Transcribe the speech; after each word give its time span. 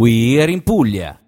We 0.00 0.40
Are 0.40 0.48
in 0.48 0.62
Puglia. 0.62 1.20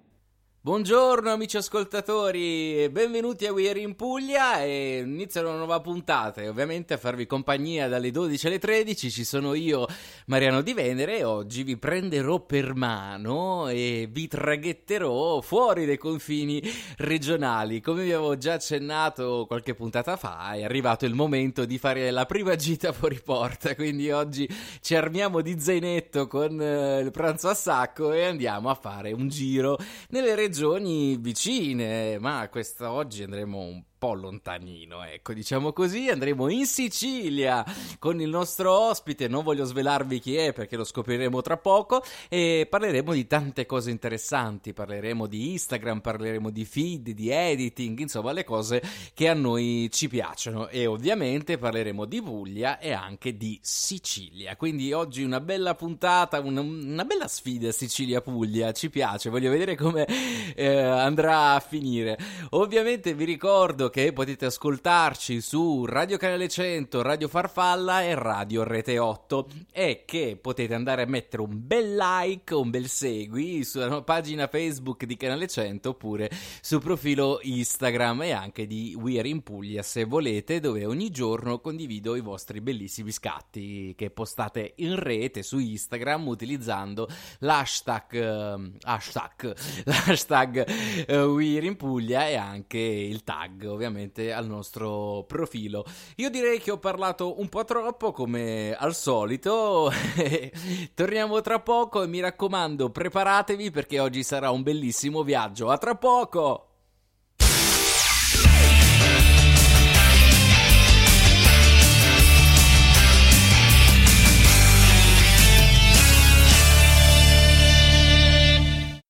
Buongiorno 0.64 1.28
amici 1.28 1.56
ascoltatori, 1.56 2.88
benvenuti 2.88 3.46
a 3.46 3.52
We 3.52 3.68
Are 3.68 3.80
in 3.80 3.96
Puglia 3.96 4.62
e 4.62 5.02
inizia 5.04 5.40
una 5.40 5.56
nuova 5.56 5.80
puntata 5.80 6.40
e 6.40 6.48
ovviamente 6.48 6.94
a 6.94 6.98
farvi 6.98 7.26
compagnia 7.26 7.88
dalle 7.88 8.12
12 8.12 8.46
alle 8.46 8.60
13 8.60 9.10
ci 9.10 9.24
sono 9.24 9.54
io 9.54 9.88
Mariano 10.26 10.60
Di 10.60 10.72
Venere 10.72 11.18
e 11.18 11.24
oggi 11.24 11.64
vi 11.64 11.76
prenderò 11.76 12.38
per 12.38 12.76
mano 12.76 13.66
e 13.70 14.08
vi 14.08 14.28
traghetterò 14.28 15.40
fuori 15.40 15.84
dai 15.84 15.98
confini 15.98 16.62
regionali. 16.98 17.80
Come 17.80 18.04
vi 18.04 18.12
avevo 18.12 18.38
già 18.38 18.52
accennato 18.52 19.46
qualche 19.48 19.74
puntata 19.74 20.16
fa 20.16 20.52
è 20.52 20.62
arrivato 20.62 21.06
il 21.06 21.14
momento 21.14 21.64
di 21.64 21.76
fare 21.76 22.12
la 22.12 22.24
prima 22.24 22.54
gita 22.54 22.92
fuori 22.92 23.20
porta, 23.20 23.74
quindi 23.74 24.12
oggi 24.12 24.48
ci 24.80 24.94
armiamo 24.94 25.40
di 25.40 25.58
zainetto 25.58 26.28
con 26.28 26.62
eh, 26.62 27.00
il 27.00 27.10
pranzo 27.10 27.48
a 27.48 27.54
sacco 27.54 28.12
e 28.12 28.26
andiamo 28.26 28.70
a 28.70 28.76
fare 28.76 29.10
un 29.10 29.26
giro 29.26 29.76
nelle 30.10 30.36
regioni 30.36 30.50
regioni 30.52 31.16
vicine, 31.16 32.18
ma 32.18 32.46
questa 32.50 32.92
oggi 32.92 33.22
andremo 33.22 33.58
un 33.58 33.82
po' 34.02 34.14
lontanino, 34.14 35.04
ecco, 35.04 35.32
diciamo 35.32 35.72
così. 35.72 36.08
Andremo 36.08 36.48
in 36.48 36.66
Sicilia 36.66 37.64
con 38.00 38.20
il 38.20 38.30
nostro 38.30 38.76
ospite, 38.76 39.28
non 39.28 39.44
voglio 39.44 39.64
svelarvi 39.64 40.18
chi 40.18 40.34
è 40.34 40.52
perché 40.52 40.74
lo 40.74 40.82
scopriremo 40.82 41.40
tra 41.40 41.56
poco 41.56 42.02
e 42.28 42.66
parleremo 42.68 43.12
di 43.12 43.28
tante 43.28 43.64
cose 43.64 43.92
interessanti, 43.92 44.72
parleremo 44.72 45.28
di 45.28 45.52
Instagram, 45.52 46.00
parleremo 46.00 46.50
di 46.50 46.64
feed, 46.64 47.10
di 47.10 47.30
editing, 47.30 48.00
insomma, 48.00 48.32
le 48.32 48.42
cose 48.42 48.82
che 49.14 49.28
a 49.28 49.34
noi 49.34 49.88
ci 49.92 50.08
piacciono 50.08 50.66
e 50.66 50.86
ovviamente 50.86 51.56
parleremo 51.56 52.04
di 52.04 52.20
Puglia 52.20 52.80
e 52.80 52.90
anche 52.90 53.36
di 53.36 53.56
Sicilia. 53.62 54.56
Quindi 54.56 54.92
oggi 54.92 55.22
una 55.22 55.38
bella 55.38 55.76
puntata, 55.76 56.40
una, 56.40 56.60
una 56.60 57.04
bella 57.04 57.28
sfida 57.28 57.70
Sicilia-Puglia, 57.70 58.72
ci 58.72 58.90
piace, 58.90 59.30
voglio 59.30 59.52
vedere 59.52 59.76
come 59.76 60.08
eh, 60.56 60.74
andrà 60.74 61.54
a 61.54 61.60
finire. 61.60 62.18
Ovviamente 62.50 63.14
vi 63.14 63.24
ricordo 63.24 63.90
che 63.92 64.14
potete 64.14 64.46
ascoltarci 64.46 65.42
su 65.42 65.84
Radio 65.84 66.16
Canale 66.16 66.48
100, 66.48 67.02
Radio 67.02 67.28
Farfalla 67.28 68.02
e 68.02 68.14
Radio 68.14 68.62
Rete 68.64 68.98
8 68.98 69.48
e 69.70 70.04
che 70.06 70.38
potete 70.40 70.72
andare 70.72 71.02
a 71.02 71.06
mettere 71.06 71.42
un 71.42 71.50
bel 71.52 71.94
like, 71.94 72.54
un 72.54 72.70
bel 72.70 72.88
segui 72.88 73.64
sulla 73.64 74.00
pagina 74.00 74.46
Facebook 74.46 75.04
di 75.04 75.14
Canale 75.18 75.46
100 75.46 75.90
oppure 75.90 76.30
sul 76.62 76.80
profilo 76.80 77.38
Instagram 77.42 78.22
e 78.22 78.30
anche 78.30 78.66
di 78.66 78.96
We 78.98 79.18
Are 79.18 79.28
in 79.28 79.42
Puglia 79.42 79.82
se 79.82 80.04
volete 80.04 80.58
dove 80.58 80.86
ogni 80.86 81.10
giorno 81.10 81.60
condivido 81.60 82.16
i 82.16 82.22
vostri 82.22 82.62
bellissimi 82.62 83.12
scatti 83.12 83.94
che 83.94 84.08
postate 84.08 84.72
in 84.76 84.98
rete 84.98 85.42
su 85.42 85.58
Instagram 85.58 86.28
utilizzando 86.28 87.06
l'hashtag 87.40 88.12
uh, 88.14 88.72
hashtag, 88.80 89.54
l'hashtag 89.84 90.64
uh, 91.08 91.12
We 91.12 91.58
Are 91.58 91.66
in 91.66 91.76
Puglia 91.76 92.26
e 92.26 92.36
anche 92.36 92.78
il 92.78 93.22
tag 93.22 93.80
ovviamente 93.82 94.32
al 94.32 94.46
nostro 94.46 95.24
profilo. 95.26 95.84
Io 96.16 96.30
direi 96.30 96.60
che 96.60 96.70
ho 96.70 96.78
parlato 96.78 97.40
un 97.40 97.48
po' 97.48 97.64
troppo 97.64 98.12
come 98.12 98.74
al 98.78 98.94
solito. 98.94 99.90
Torniamo 100.94 101.40
tra 101.40 101.60
poco 101.60 102.02
e 102.02 102.06
mi 102.06 102.20
raccomando, 102.20 102.90
preparatevi 102.90 103.70
perché 103.70 103.98
oggi 103.98 104.22
sarà 104.22 104.50
un 104.50 104.62
bellissimo 104.62 105.22
viaggio. 105.22 105.70
A 105.70 105.78
tra 105.78 105.96
poco! 105.96 106.68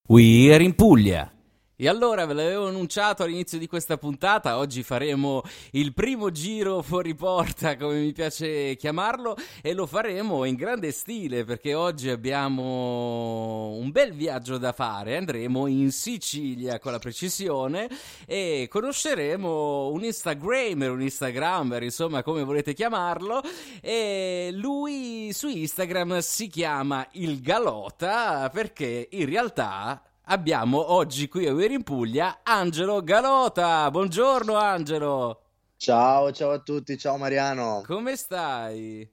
We 0.09 0.53
are 0.53 0.63
in 0.63 0.75
Puglia. 0.75 1.42
E 1.83 1.89
allora 1.89 2.27
ve 2.27 2.35
l'avevo 2.35 2.69
annunciato 2.69 3.25
all'inizio 3.25 3.59
di 3.59 3.67
questa 3.67 3.99
puntata, 3.99 4.57
oggi 4.57 4.85
faremo 4.85 5.43
il 5.73 5.93
primo 5.93 6.31
giro 6.31 6.81
fuori 6.81 7.13
porta, 7.13 7.77
come 7.77 7.99
mi 7.99 8.13
piace 8.13 8.77
chiamarlo, 8.77 9.35
e 9.61 9.73
lo 9.73 9.87
faremo 9.87 10.45
in 10.45 10.55
grande 10.55 10.93
stile 10.93 11.43
perché 11.43 11.75
oggi 11.75 12.09
abbiamo 12.09 13.71
un 13.73 13.91
bel 13.91 14.13
viaggio 14.13 14.59
da 14.59 14.71
fare, 14.71 15.17
andremo 15.17 15.67
in 15.67 15.91
Sicilia 15.91 16.79
con 16.79 16.93
la 16.93 17.01
precisione 17.01 17.91
e 18.27 18.69
conosceremo 18.71 19.89
un 19.89 20.05
Instagrammer, 20.05 20.89
un 20.89 21.03
Instagrammer, 21.03 21.83
insomma 21.83 22.23
come 22.23 22.45
volete 22.45 22.75
chiamarlo, 22.75 23.43
e 23.81 24.51
lui 24.53 25.33
su 25.33 25.49
Instagram 25.49 26.21
si 26.21 26.47
chiama 26.47 27.05
il 27.15 27.41
Galota 27.41 28.49
perché 28.51 29.09
in 29.11 29.27
realtà 29.27 30.01
abbiamo 30.25 30.93
oggi 30.93 31.29
qui 31.29 31.47
a 31.47 31.53
Ueri 31.53 31.75
in 31.75 31.83
Puglia 31.83 32.41
Angelo 32.43 33.03
Galota. 33.03 33.91
Buongiorno 33.91 34.57
Angelo. 34.57 35.41
Ciao, 35.77 36.31
ciao 36.33 36.51
a 36.51 36.59
tutti, 36.59 36.97
ciao 36.97 37.17
Mariano. 37.17 37.83
Come 37.87 38.17
stai? 38.17 39.09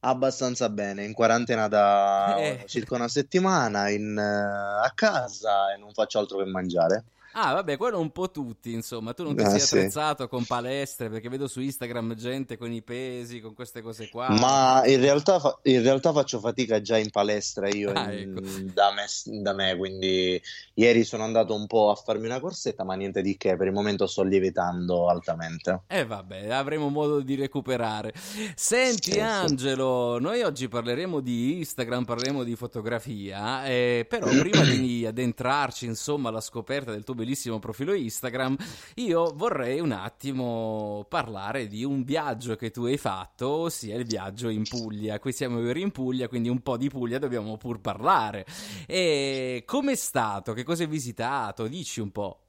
Abbastanza 0.00 0.68
bene, 0.68 1.04
in 1.04 1.14
quarantena 1.14 1.66
da 1.66 2.36
eh. 2.60 2.64
circa 2.66 2.94
una 2.94 3.08
settimana, 3.08 3.88
in, 3.88 4.14
uh, 4.14 4.84
a 4.84 4.92
casa 4.94 5.72
e 5.72 5.78
non 5.78 5.92
faccio 5.92 6.18
altro 6.18 6.38
che 6.38 6.44
mangiare. 6.44 7.04
Ah, 7.36 7.52
vabbè, 7.52 7.76
quello 7.76 7.98
un 7.98 8.12
po' 8.12 8.30
tutti, 8.30 8.72
insomma. 8.72 9.12
Tu 9.12 9.24
non 9.24 9.34
ti 9.34 9.42
ah, 9.42 9.50
sei 9.50 9.60
sì. 9.60 9.76
attrezzato 9.76 10.28
con 10.28 10.44
palestre, 10.44 11.08
perché 11.08 11.28
vedo 11.28 11.48
su 11.48 11.60
Instagram 11.60 12.14
gente 12.14 12.56
con 12.56 12.70
i 12.72 12.80
pesi, 12.80 13.40
con 13.40 13.54
queste 13.54 13.82
cose 13.82 14.08
qua. 14.08 14.28
Ma 14.30 14.86
in 14.86 15.00
realtà, 15.00 15.40
fa- 15.40 15.58
in 15.62 15.82
realtà 15.82 16.12
faccio 16.12 16.38
fatica 16.38 16.80
già 16.80 16.96
in 16.96 17.10
palestra 17.10 17.68
io 17.68 17.90
ah, 17.90 18.12
in, 18.12 18.36
ecco. 18.36 18.72
da, 18.72 18.92
me, 18.92 19.42
da, 19.42 19.52
me, 19.52 19.76
quindi 19.76 20.40
ieri 20.74 21.02
sono 21.02 21.24
andato 21.24 21.56
un 21.56 21.66
po' 21.66 21.90
a 21.90 21.96
farmi 21.96 22.26
una 22.26 22.38
corsetta, 22.38 22.84
ma 22.84 22.94
niente 22.94 23.20
di 23.20 23.36
che, 23.36 23.56
per 23.56 23.66
il 23.66 23.72
momento 23.72 24.06
sto 24.06 24.22
lievitando 24.22 25.08
altamente. 25.08 25.82
E 25.88 25.98
eh, 25.98 26.06
vabbè, 26.06 26.50
avremo 26.50 26.88
modo 26.88 27.18
di 27.18 27.34
recuperare. 27.34 28.12
Senti 28.54 29.10
sì, 29.10 29.20
Angelo, 29.20 30.18
sì. 30.18 30.22
noi 30.22 30.42
oggi 30.42 30.68
parleremo 30.68 31.18
di 31.18 31.58
Instagram, 31.58 32.04
parleremo 32.04 32.44
di 32.44 32.54
fotografia, 32.54 33.66
eh, 33.66 34.06
però 34.08 34.28
prima 34.38 34.62
di 34.62 35.04
addentrarci, 35.04 35.86
insomma, 35.86 36.28
alla 36.28 36.40
scoperta 36.40 36.92
del 36.92 37.02
tuo 37.02 37.22
bellissimo 37.24 37.58
profilo 37.58 37.94
Instagram, 37.94 38.56
io 38.96 39.32
vorrei 39.34 39.80
un 39.80 39.92
attimo 39.92 41.06
parlare 41.08 41.66
di 41.66 41.82
un 41.82 42.04
viaggio 42.04 42.54
che 42.54 42.70
tu 42.70 42.84
hai 42.84 42.98
fatto, 42.98 43.48
ossia 43.48 43.96
il 43.96 44.04
viaggio 44.04 44.48
in 44.50 44.62
Puglia. 44.68 45.18
Qui 45.18 45.32
siamo 45.32 45.58
in 45.70 45.90
Puglia, 45.90 46.28
quindi 46.28 46.50
un 46.50 46.60
po' 46.60 46.76
di 46.76 46.88
Puglia 46.88 47.18
dobbiamo 47.18 47.56
pur 47.56 47.80
parlare. 47.80 48.46
E 48.86 49.64
com'è 49.66 49.94
stato? 49.96 50.52
Che 50.52 50.62
cosa 50.62 50.82
hai 50.82 50.88
visitato? 50.88 51.66
Dici 51.66 52.00
un 52.00 52.12
po'. 52.12 52.44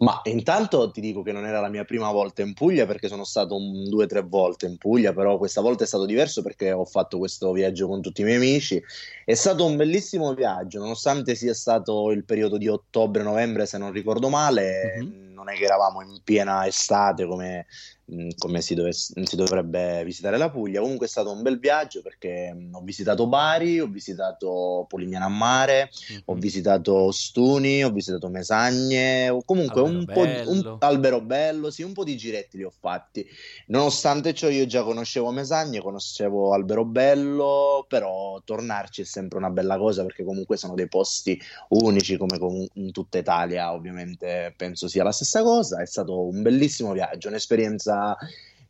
Ma 0.00 0.20
intanto 0.24 0.92
ti 0.92 1.00
dico 1.00 1.22
che 1.22 1.32
non 1.32 1.44
era 1.44 1.60
la 1.60 1.68
mia 1.68 1.84
prima 1.84 2.12
volta 2.12 2.42
in 2.42 2.54
Puglia 2.54 2.86
perché 2.86 3.08
sono 3.08 3.24
stato 3.24 3.56
un, 3.56 3.88
due 3.88 4.04
o 4.04 4.06
tre 4.06 4.20
volte 4.20 4.66
in 4.66 4.78
Puglia, 4.78 5.12
però 5.12 5.38
questa 5.38 5.60
volta 5.60 5.82
è 5.82 5.88
stato 5.88 6.06
diverso 6.06 6.40
perché 6.40 6.70
ho 6.70 6.84
fatto 6.84 7.18
questo 7.18 7.50
viaggio 7.50 7.88
con 7.88 8.00
tutti 8.00 8.20
i 8.20 8.24
miei 8.24 8.36
amici. 8.36 8.80
È 9.24 9.34
stato 9.34 9.64
un 9.64 9.74
bellissimo 9.74 10.34
viaggio, 10.34 10.78
nonostante 10.78 11.34
sia 11.34 11.52
stato 11.52 12.12
il 12.12 12.24
periodo 12.24 12.58
di 12.58 12.68
ottobre-novembre, 12.68 13.66
se 13.66 13.76
non 13.78 13.90
ricordo 13.90 14.28
male, 14.28 15.00
mm-hmm. 15.02 15.32
non 15.32 15.50
è 15.50 15.54
che 15.54 15.64
eravamo 15.64 16.00
in 16.02 16.20
piena 16.22 16.64
estate 16.64 17.26
come 17.26 17.66
mh, 18.08 18.28
come 18.38 18.60
si, 18.60 18.74
dovesse- 18.74 19.12
si 19.24 19.36
dovrebbe 19.36 20.02
visitare 20.04 20.36
la 20.38 20.50
Puglia. 20.50 20.80
Comunque 20.80 21.06
è 21.06 21.08
stato 21.08 21.30
un 21.30 21.42
bel 21.42 21.58
viaggio 21.58 22.00
perché 22.02 22.52
mh, 22.52 22.74
ho 22.74 22.80
visitato 22.82 23.26
Bari, 23.26 23.80
ho 23.80 23.86
visitato 23.86 24.86
Polignano 24.88 25.26
a 25.26 25.28
Mare, 25.28 25.90
ho 26.26 26.34
Mhm. 26.34 26.40
visitato 26.40 26.94
Ostuni, 26.94 27.84
ho 27.84 27.90
visitato 27.90 28.28
Mesagne, 28.28 29.36
comunque 29.44 29.80
un 29.82 30.04
po' 30.04 30.24
di, 30.24 30.30
un, 30.30 30.36
Alberobello. 30.38 30.76
Alberobello, 30.80 31.70
sì, 31.70 31.82
un 31.82 31.92
po' 31.92 32.04
di 32.04 32.16
giretti 32.16 32.56
li 32.56 32.64
ho 32.64 32.72
fatti. 32.76 33.26
Nonostante 33.66 34.34
ciò, 34.34 34.48
io 34.48 34.66
già 34.66 34.82
conoscevo 34.82 35.30
Mesagne, 35.30 35.80
conoscevo 35.80 36.52
Alberobello, 36.54 37.84
però 37.88 38.40
tornarci 38.44 39.02
è 39.02 39.04
sempre 39.04 39.38
una 39.38 39.50
bella 39.50 39.76
cosa 39.78 40.02
perché 40.02 40.24
comunque 40.24 40.56
sono 40.56 40.74
dei 40.74 40.88
posti 40.88 41.40
unici, 41.70 42.16
come 42.16 42.38
com- 42.38 42.66
in 42.74 42.92
tutta 42.92 43.18
Italia, 43.18 43.72
ovviamente 43.72 44.54
penso 44.56 44.88
sia 44.88 45.04
la 45.04 45.12
stessa 45.12 45.42
cosa. 45.42 45.80
È 45.82 45.86
stato 45.86 46.26
un 46.26 46.42
bellissimo 46.42 46.92
viaggio, 46.92 47.28
un'esperienza 47.28 47.97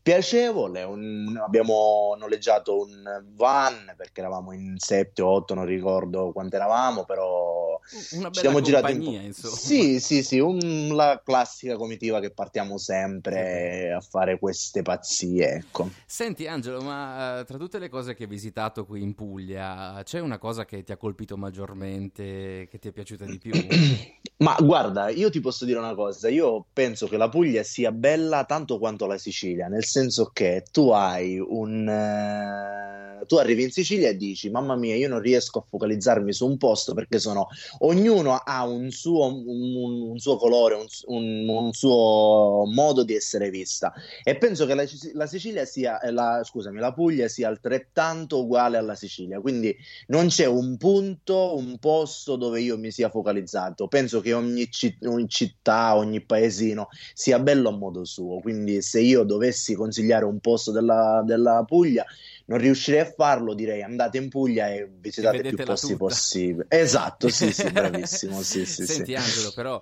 piacevole. 0.03 0.83
un- 0.85 1.39
abbiamo 1.45 2.15
noleggiato 2.19 2.81
un 2.81 3.25
van 3.35 3.93
perché 3.97 4.21
eravamo 4.21 4.53
in 4.53 4.77
7 4.79 5.23
o 5.23 5.29
8, 5.29 5.55
non 5.55 5.67
ricordo 5.67 6.33
quanto 6.33 6.57
eravamo, 6.57 7.05
però 7.05 7.78
Una 8.11 8.29
bella 8.29 8.41
siamo 8.41 8.61
girati 8.61 8.93
un 8.93 9.03
po'. 9.05 9.11
insomma. 9.11 9.55
Sì, 9.57 10.01
sì, 10.01 10.23
sì, 10.23 10.39
un- 10.39 10.91
la 10.95 11.21
classica 11.25 11.77
comitiva 11.77 12.21
che 12.21 12.31
partiamo 12.31 12.77
sempre 12.79 13.93
a 13.93 14.01
fare 14.01 14.39
queste 14.39 14.83
pazzie, 14.83 15.55
ecco. 15.55 15.89
Senti 16.07 16.47
Angelo, 16.47 16.83
ma 16.83 17.41
eh, 17.41 17.45
tra 17.45 17.57
tutte 17.57 17.79
le 17.79 17.89
cose 17.89 18.15
che 18.15 18.25
hai 18.25 18.29
visitato 18.29 18.85
qui 18.85 19.03
in 19.03 19.15
Puglia, 19.15 20.01
c'è 20.05 20.21
una 20.21 20.39
cosa 20.39 20.65
che 20.65 20.83
ti 20.85 20.93
ha 20.93 20.97
colpito 20.97 21.37
maggiormente, 21.37 22.67
che 22.71 22.79
ti 22.79 22.89
è 22.89 22.93
piaciuta 22.93 23.25
di 23.25 23.39
più? 23.39 23.53
Ma 24.39 24.55
guarda, 24.61 25.09
io 25.09 25.31
ti 25.31 25.41
posso 25.41 25.65
dire 25.65 25.79
una 25.81 25.95
cosa, 25.97 26.29
io 26.29 26.67
penso 26.73 27.09
che 27.09 27.17
la 27.17 27.29
Puglia 27.29 27.65
sia 27.65 27.91
bella 27.91 28.45
tanto 28.45 28.79
quanto 28.79 29.07
la 29.07 29.19
Sicilia, 29.19 29.67
nel 29.67 29.85
senso 29.85 30.31
che 30.33 30.63
tu 30.71 30.91
hai 30.91 31.39
un... 31.41 31.89
eh, 31.89 33.27
tu 33.27 33.35
arrivi 33.35 33.65
in 33.65 33.71
Sicilia 33.73 34.09
e 34.11 34.17
dici, 34.17 34.49
mamma 34.49 34.77
mia, 34.77 34.95
io 34.95 35.09
non 35.09 35.21
riesco 35.21 35.59
a 35.59 35.65
focalizzarmi 35.69 36.33
su 36.33 36.47
un 36.47 36.57
posto 36.57 36.95
perché 36.95 37.19
sono... 37.19 37.49
ognuno 37.81 38.35
ha 38.37 38.67
un 38.67 38.91
suo, 38.91 39.27
un, 39.27 40.11
un 40.11 40.19
suo 40.19 40.37
colore, 40.37 40.75
un, 41.07 41.49
un- 41.49 41.73
suo 41.73 42.65
modo 42.73 43.05
di 43.05 43.15
essere 43.15 43.51
vista. 43.51 43.93
E 44.23 44.37
penso 44.37 44.67
che 44.67 44.75
la, 44.75 44.85
la 45.13 45.27
Sicilia 45.27 45.65
sia, 45.65 46.01
eh, 46.01 46.11
la, 46.11 46.43
scusami, 46.45 46.79
la 46.79 46.93
Puglia 46.93 47.29
sia 47.29 47.49
altrettanto 47.49 48.41
uguale 48.41 48.77
alla 48.79 48.95
Sicilia, 48.95 49.41
quindi 49.41 49.75
non 50.09 50.29
c'è 50.29 50.47
un 50.47 50.77
punto, 50.77 51.57
un 51.57 51.79
posto 51.79 52.37
dove 52.37 52.61
io 52.61 52.79
mi 52.79 52.91
sia 52.91 53.09
focalizzato. 53.11 53.89
Penso 53.89 54.21
che 54.21 54.33
ogni, 54.33 54.71
ci- 54.71 54.97
ogni 55.03 55.29
città, 55.29 55.97
ogni 55.97 56.25
paesino 56.25 56.89
sia 57.15 57.39
bello 57.39 57.69
a 57.69 57.73
modo 57.77 58.05
suo. 58.05 58.41
Quindi, 58.41 58.83
se 58.83 59.01
io 59.01 59.23
dovessi 59.25 59.75
consigliare 59.75 60.25
un 60.25 60.41
posto 60.41 60.73
della, 60.73 61.23
della 61.25 61.65
Puglia, 61.67 62.05
non 62.49 62.59
riuscirei 62.59 63.01
a 63.01 63.05
farlo. 63.11 63.55
Direi 63.55 63.83
andate 63.83 64.19
in 64.19 64.29
Puglia 64.29 64.69
e 64.69 64.89
visitate 65.01 65.43
più 65.43 65.57
posti 65.65 65.93
tutta. 65.93 65.99
possibili. 66.05 66.67
Esatto, 66.69 67.29
sì, 67.29 67.53
sì, 67.53 67.71
bravissimo. 67.71 68.43
Sì, 68.43 68.65
sì, 68.65 68.85
sì. 68.85 68.93
Senti 68.93 69.15
Angelo, 69.15 69.53
però 69.55 69.81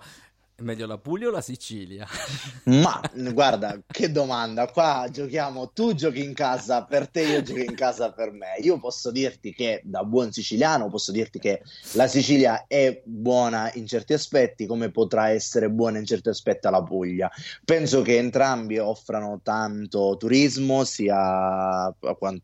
meglio 0.58 0.86
la 0.86 0.98
Puglia 0.98 1.28
o 1.28 1.30
la 1.30 1.40
Sicilia? 1.40 2.06
Ma 2.64 3.00
guarda, 3.32 3.78
che 3.86 4.10
domanda. 4.10 4.66
Qua 4.68 5.08
giochiamo, 5.10 5.70
tu 5.70 5.94
giochi 5.94 6.22
in 6.24 6.34
casa 6.34 6.84
per 6.84 7.08
te, 7.08 7.22
io 7.22 7.42
gioco 7.42 7.60
in 7.60 7.74
casa 7.74 8.12
per 8.12 8.32
me. 8.32 8.56
Io 8.60 8.78
posso 8.78 9.10
dirti 9.10 9.52
che 9.52 9.80
da 9.84 10.02
buon 10.04 10.32
siciliano 10.32 10.88
posso 10.88 11.12
dirti 11.12 11.38
che 11.38 11.62
la 11.92 12.06
Sicilia 12.06 12.64
è 12.66 13.00
buona 13.04 13.70
in 13.74 13.86
certi 13.86 14.12
aspetti, 14.12 14.66
come 14.66 14.90
potrà 14.90 15.30
essere 15.30 15.70
buona 15.70 15.98
in 15.98 16.06
certi 16.06 16.28
aspetti 16.28 16.68
la 16.70 16.82
Puglia. 16.82 17.30
Penso 17.64 18.02
che 18.02 18.16
entrambi 18.16 18.78
offrano 18.78 19.40
tanto 19.42 20.16
turismo, 20.18 20.84
sia 20.84 21.94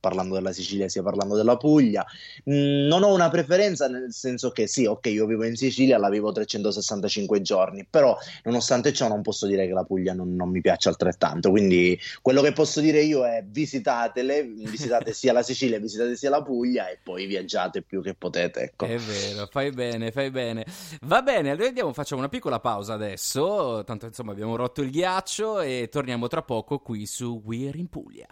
parlando 0.01 0.35
della 0.35 0.53
Sicilia 0.53 0.89
sia 0.89 1.03
parlando 1.03 1.37
della 1.37 1.57
Puglia. 1.57 2.05
Mm, 2.51 2.87
Non 2.87 3.03
ho 3.03 3.13
una 3.13 3.31
preferenza 3.31 3.89
nel 3.89 4.13
senso 4.13 4.51
che 4.51 4.67
sì, 4.67 4.85
ok, 4.85 5.07
io 5.07 5.27
vivo 5.27 5.45
in 5.45 5.57
Sicilia, 5.57 5.99
la 5.99 6.09
vivo 6.09 6.33
365 6.33 7.41
giorni, 7.41 7.87
però 7.89 8.02
nonostante 8.45 8.93
ciò 8.93 9.09
non 9.09 9.23
posso 9.23 9.47
dire 9.47 9.67
che 9.67 9.73
la 9.73 9.85
Puglia 9.85 10.13
non, 10.13 10.35
non 10.35 10.51
mi 10.51 10.61
piace 10.61 10.89
altrettanto, 10.89 11.51
quindi 11.51 11.99
quello 12.21 12.43
che 12.43 12.53
posso 12.53 12.81
dire 12.81 13.03
io 13.03 13.25
è 13.25 13.45
visitatele, 13.47 14.43
visitate 14.43 15.13
sia 15.15 15.33
la 15.33 15.43
Sicilia, 15.43 15.79
visitate 15.79 16.17
sia 16.17 16.31
la 16.31 16.43
Puglia 16.43 16.89
e 16.89 16.99
poi 17.03 17.27
viaggiate 17.27 17.83
più 17.83 18.03
che 18.03 18.15
potete, 18.15 18.61
ecco. 18.61 18.87
È 18.87 18.97
vero, 18.97 19.47
fai 19.51 19.71
bene, 19.71 20.11
fai 20.11 20.31
bene. 20.31 20.65
Va 21.03 21.23
bene, 21.23 21.51
allora 21.51 21.69
andiamo, 21.69 21.93
facciamo 21.93 22.21
una 22.21 22.31
piccola 22.31 22.61
pausa 22.61 22.95
adesso, 22.95 23.83
tanto 23.85 24.07
insomma 24.07 24.33
abbiamo 24.33 24.57
rotto 24.57 24.83
il 24.83 24.91
ghiaccio 24.91 25.61
e 25.61 25.89
torniamo 25.91 26.29
tra 26.29 26.43
poco 26.43 26.79
qui 26.79 27.07
su 27.07 27.43
We're 27.45 27.79
in 27.79 27.89
Puglia. 27.89 28.27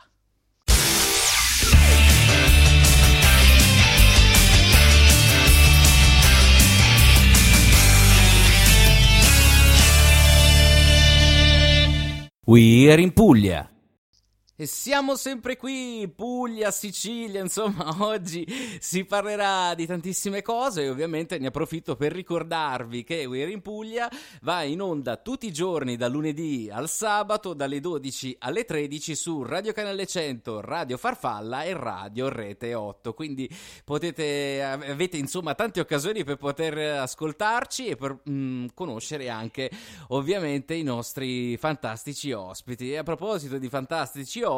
We're 12.51 12.99
in 12.99 13.13
Puglia. 13.13 13.71
E 14.61 14.67
siamo 14.67 15.17
sempre 15.17 15.57
qui, 15.57 16.07
Puglia, 16.15 16.71
Sicilia, 16.71 17.41
insomma, 17.41 17.97
oggi 18.05 18.47
si 18.79 19.07
parlerà 19.07 19.73
di 19.73 19.87
tantissime 19.87 20.43
cose 20.43 20.83
e 20.83 20.91
ovviamente 20.91 21.39
ne 21.39 21.47
approfitto 21.47 21.97
per 21.97 22.13
ricordarvi 22.13 23.03
che 23.03 23.25
We're 23.25 23.51
in 23.51 23.63
Puglia 23.63 24.07
va 24.43 24.63
in 24.63 24.83
onda 24.83 25.17
tutti 25.17 25.47
i 25.47 25.51
giorni 25.51 25.97
dal 25.97 26.13
lunedì 26.13 26.69
al 26.71 26.91
sabato 26.91 27.55
dalle 27.55 27.81
12 27.81 28.37
alle 28.41 28.67
13 28.67 29.15
su 29.15 29.43
Radio 29.43 29.73
Canale 29.73 30.07
100, 30.07 30.61
Radio 30.61 30.99
Farfalla 30.99 31.63
e 31.63 31.73
Radio 31.73 32.29
Rete 32.29 32.75
8, 32.75 33.15
quindi 33.15 33.49
potete, 33.83 34.63
avete 34.63 35.17
insomma 35.17 35.55
tante 35.55 35.81
occasioni 35.81 36.23
per 36.23 36.37
poter 36.37 36.77
ascoltarci 36.99 37.87
e 37.87 37.97
per 37.97 38.21
mm, 38.29 38.67
conoscere 38.75 39.31
anche 39.31 39.71
ovviamente 40.09 40.75
i 40.75 40.83
nostri 40.83 41.57
fantastici 41.57 42.31
ospiti. 42.33 42.93
E 42.93 42.99
a 42.99 43.03
proposito 43.03 43.57
di 43.57 43.71
fantastici 43.71 44.43
ospiti, 44.43 44.49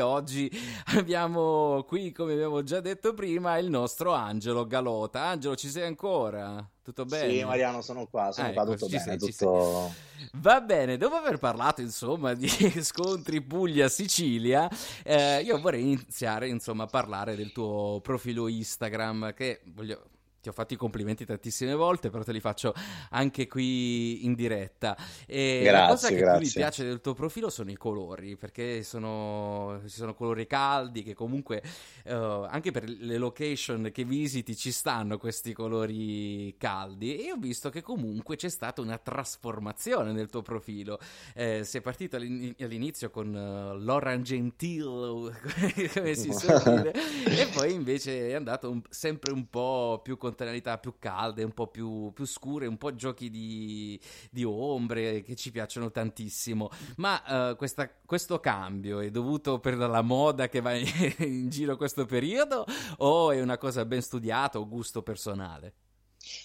oggi 0.00 0.50
abbiamo 0.96 1.84
qui, 1.86 2.12
come 2.12 2.32
abbiamo 2.32 2.62
già 2.62 2.80
detto 2.80 3.14
prima, 3.14 3.56
il 3.58 3.68
nostro 3.68 4.12
Angelo 4.12 4.66
Galota. 4.66 5.22
Angelo, 5.22 5.56
ci 5.56 5.68
sei 5.68 5.86
ancora? 5.86 6.66
Tutto 6.82 7.04
bene? 7.04 7.32
Sì, 7.32 7.44
Mariano, 7.44 7.82
sono 7.82 8.06
qua, 8.06 8.32
sono 8.32 8.48
Ah, 8.48 8.52
qua, 8.52 8.62
ecco, 8.62 8.72
tutto 8.72 8.86
bene, 8.88 9.02
sei, 9.02 9.18
tutto... 9.18 9.92
Va 10.34 10.60
bene, 10.60 10.96
dopo 10.96 11.16
aver 11.16 11.38
parlato 11.38 11.82
insomma 11.82 12.32
di 12.34 12.48
scontri 12.82 13.42
Puglia-Sicilia, 13.42 14.68
eh, 15.04 15.42
io 15.42 15.60
vorrei 15.60 15.82
iniziare 15.82 16.48
insomma 16.48 16.84
a 16.84 16.86
parlare 16.86 17.36
del 17.36 17.52
tuo 17.52 18.00
profilo 18.02 18.48
Instagram 18.48 19.34
che 19.34 19.60
voglio... 19.66 20.02
Ti 20.48 20.54
ho 20.54 20.56
fatto 20.56 20.72
i 20.72 20.76
complimenti 20.78 21.26
tantissime 21.26 21.74
volte, 21.74 22.08
però 22.08 22.22
te 22.24 22.32
li 22.32 22.40
faccio 22.40 22.72
anche 23.10 23.46
qui 23.46 24.24
in 24.24 24.34
diretta. 24.34 24.96
E 25.26 25.68
la 25.70 25.82
Grazie, 25.82 25.84
cosa 25.84 26.10
che 26.10 26.24
più 26.24 26.38
mi 26.38 26.50
grazie. 26.50 26.52
piace 26.52 26.84
del 26.84 27.02
tuo 27.02 27.12
profilo 27.12 27.50
sono 27.50 27.70
i 27.70 27.76
colori, 27.76 28.36
perché 28.36 28.82
sono, 28.82 29.78
ci 29.82 29.96
sono 29.96 30.14
colori 30.14 30.46
caldi 30.46 31.02
che 31.02 31.12
comunque 31.12 31.62
eh, 32.04 32.12
anche 32.14 32.70
per 32.70 32.88
le 32.88 33.18
location 33.18 33.90
che 33.92 34.04
visiti 34.04 34.56
ci 34.56 34.72
stanno 34.72 35.18
questi 35.18 35.52
colori 35.52 36.54
caldi 36.56 37.16
e 37.18 37.32
ho 37.32 37.36
visto 37.36 37.68
che 37.70 37.82
comunque 37.82 38.36
c'è 38.36 38.48
stata 38.48 38.80
una 38.80 38.96
trasformazione 38.96 40.12
nel 40.12 40.30
tuo 40.30 40.40
profilo. 40.42 40.98
Eh, 41.34 41.62
sei 41.64 41.80
partito 41.82 42.16
all'in- 42.16 42.54
all'inizio 42.60 43.10
con 43.10 43.28
uh, 43.34 43.76
Laurent 43.82 44.22
Gentil, 44.24 45.32
come 45.94 46.14
si 46.14 46.32
suol 46.32 46.58
dire, 46.64 46.92
e 46.92 47.46
poi 47.52 47.72
invece 47.72 48.28
è 48.30 48.34
andato 48.34 48.70
un- 48.70 48.82
sempre 48.88 49.32
un 49.32 49.48
po' 49.48 50.00
più 50.02 50.16
con 50.16 50.34
tonalità 50.38 50.78
più 50.78 50.94
calde, 50.98 51.42
un 51.42 51.52
po' 51.52 51.66
più, 51.66 52.12
più 52.14 52.24
scure, 52.24 52.66
un 52.66 52.78
po' 52.78 52.94
giochi 52.94 53.28
di, 53.28 54.00
di 54.30 54.44
ombre 54.44 55.22
che 55.22 55.34
ci 55.34 55.50
piacciono 55.50 55.90
tantissimo. 55.90 56.70
Ma 56.96 57.50
eh, 57.50 57.56
questa- 57.56 57.90
questo 58.06 58.38
cambio 58.38 59.00
è 59.00 59.10
dovuto 59.10 59.58
per 59.58 59.76
la 59.76 60.02
moda 60.02 60.48
che 60.48 60.60
va 60.60 60.74
in, 60.74 60.86
in 61.18 61.48
giro 61.48 61.76
questo 61.76 62.06
periodo 62.06 62.64
o 62.98 63.32
è 63.32 63.40
una 63.40 63.58
cosa 63.58 63.84
ben 63.84 64.00
studiata 64.00 64.58
o 64.58 64.68
gusto 64.68 65.02
personale? 65.02 65.87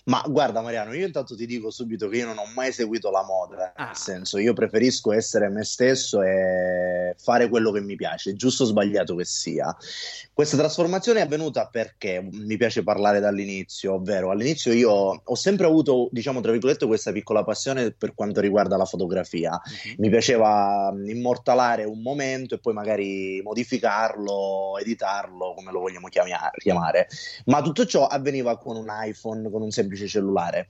Ma 0.05 0.23
guarda 0.27 0.61
Mariano, 0.61 0.93
io 0.93 1.05
intanto 1.05 1.35
ti 1.35 1.45
dico 1.45 1.69
subito 1.71 2.07
che 2.07 2.17
io 2.17 2.25
non 2.25 2.37
ho 2.37 2.45
mai 2.55 2.71
seguito 2.71 3.09
la 3.09 3.23
moda, 3.23 3.73
Ah. 3.75 3.87
nel 3.87 3.95
senso 3.95 4.37
io 4.37 4.53
preferisco 4.53 5.11
essere 5.11 5.49
me 5.49 5.63
stesso 5.63 6.21
e 6.21 7.15
fare 7.17 7.49
quello 7.49 7.71
che 7.71 7.81
mi 7.81 7.95
piace, 7.95 8.35
giusto 8.35 8.63
o 8.63 8.65
sbagliato 8.65 9.15
che 9.15 9.25
sia. 9.25 9.75
Questa 10.31 10.57
trasformazione 10.57 11.19
è 11.19 11.23
avvenuta 11.23 11.67
perché 11.67 12.25
mi 12.31 12.55
piace 12.57 12.83
parlare 12.83 13.19
dall'inizio, 13.19 13.93
ovvero 13.95 14.29
all'inizio 14.31 14.73
io 14.73 14.91
ho 15.23 15.35
sempre 15.35 15.65
avuto, 15.65 16.07
diciamo 16.11 16.41
tra 16.41 16.51
virgolette, 16.51 16.85
questa 16.85 17.11
piccola 17.11 17.43
passione 17.43 17.91
per 17.91 18.13
quanto 18.13 18.39
riguarda 18.41 18.77
la 18.77 18.85
fotografia. 18.85 19.59
Mi 19.97 20.09
piaceva 20.09 20.91
mh, 20.91 21.09
immortalare 21.09 21.83
un 21.83 22.01
momento 22.01 22.55
e 22.55 22.59
poi 22.59 22.73
magari 22.73 23.41
modificarlo, 23.43 24.77
editarlo, 24.79 25.53
come 25.55 25.71
lo 25.71 25.79
vogliamo 25.79 26.07
chiamare. 26.07 27.07
Ma 27.45 27.61
tutto 27.61 27.85
ciò 27.85 28.07
avveniva 28.07 28.57
con 28.57 28.75
un 28.75 28.87
iPhone, 28.89 29.49
con 29.49 29.61
un 29.63 29.71
semplice 29.71 30.07
cellulare. 30.07 30.67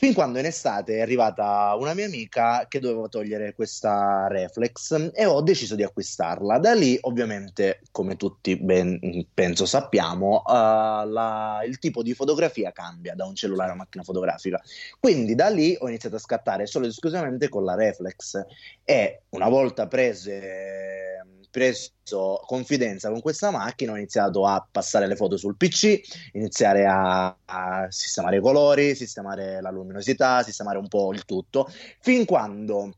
Fin 0.00 0.14
quando 0.14 0.38
in 0.38 0.46
estate 0.46 0.96
è 0.96 1.00
arrivata 1.02 1.76
una 1.78 1.92
mia 1.92 2.06
amica 2.06 2.64
che 2.68 2.80
doveva 2.80 3.06
togliere 3.08 3.52
questa 3.52 4.28
reflex 4.28 5.10
e 5.12 5.26
ho 5.26 5.42
deciso 5.42 5.74
di 5.74 5.82
acquistarla. 5.82 6.58
Da 6.58 6.72
lì, 6.72 6.96
ovviamente, 7.02 7.82
come 7.90 8.16
tutti 8.16 8.56
ben 8.56 9.26
penso 9.34 9.66
sappiamo, 9.66 10.42
uh, 10.46 11.06
la, 11.06 11.60
il 11.66 11.78
tipo 11.78 12.02
di 12.02 12.14
fotografia 12.14 12.72
cambia 12.72 13.14
da 13.14 13.26
un 13.26 13.34
cellulare 13.34 13.72
a 13.72 13.74
una 13.74 13.82
macchina 13.82 14.02
fotografica. 14.02 14.58
Quindi 14.98 15.34
da 15.34 15.50
lì 15.50 15.76
ho 15.78 15.86
iniziato 15.86 16.16
a 16.16 16.20
scattare 16.20 16.64
solo 16.64 16.86
ed 16.86 16.92
esclusivamente 16.92 17.50
con 17.50 17.64
la 17.64 17.74
reflex 17.74 18.42
e 18.82 19.24
una 19.28 19.50
volta 19.50 19.86
prese 19.86 21.26
preso 21.50 22.40
confidenza 22.46 23.10
con 23.10 23.20
questa 23.20 23.50
macchina, 23.50 23.92
ho 23.92 23.96
iniziato 23.96 24.46
a 24.46 24.66
passare 24.70 25.06
le 25.06 25.16
foto 25.16 25.36
sul 25.36 25.56
PC, 25.56 26.00
iniziare 26.32 26.86
a, 26.86 27.36
a 27.44 27.86
sistemare 27.90 28.36
i 28.36 28.40
colori, 28.40 28.94
sistemare 28.94 29.60
la 29.60 29.70
luminosità, 29.70 30.42
sistemare 30.42 30.78
un 30.78 30.88
po' 30.88 31.12
il 31.12 31.24
tutto, 31.24 31.70
fin 32.00 32.24
quando 32.24 32.94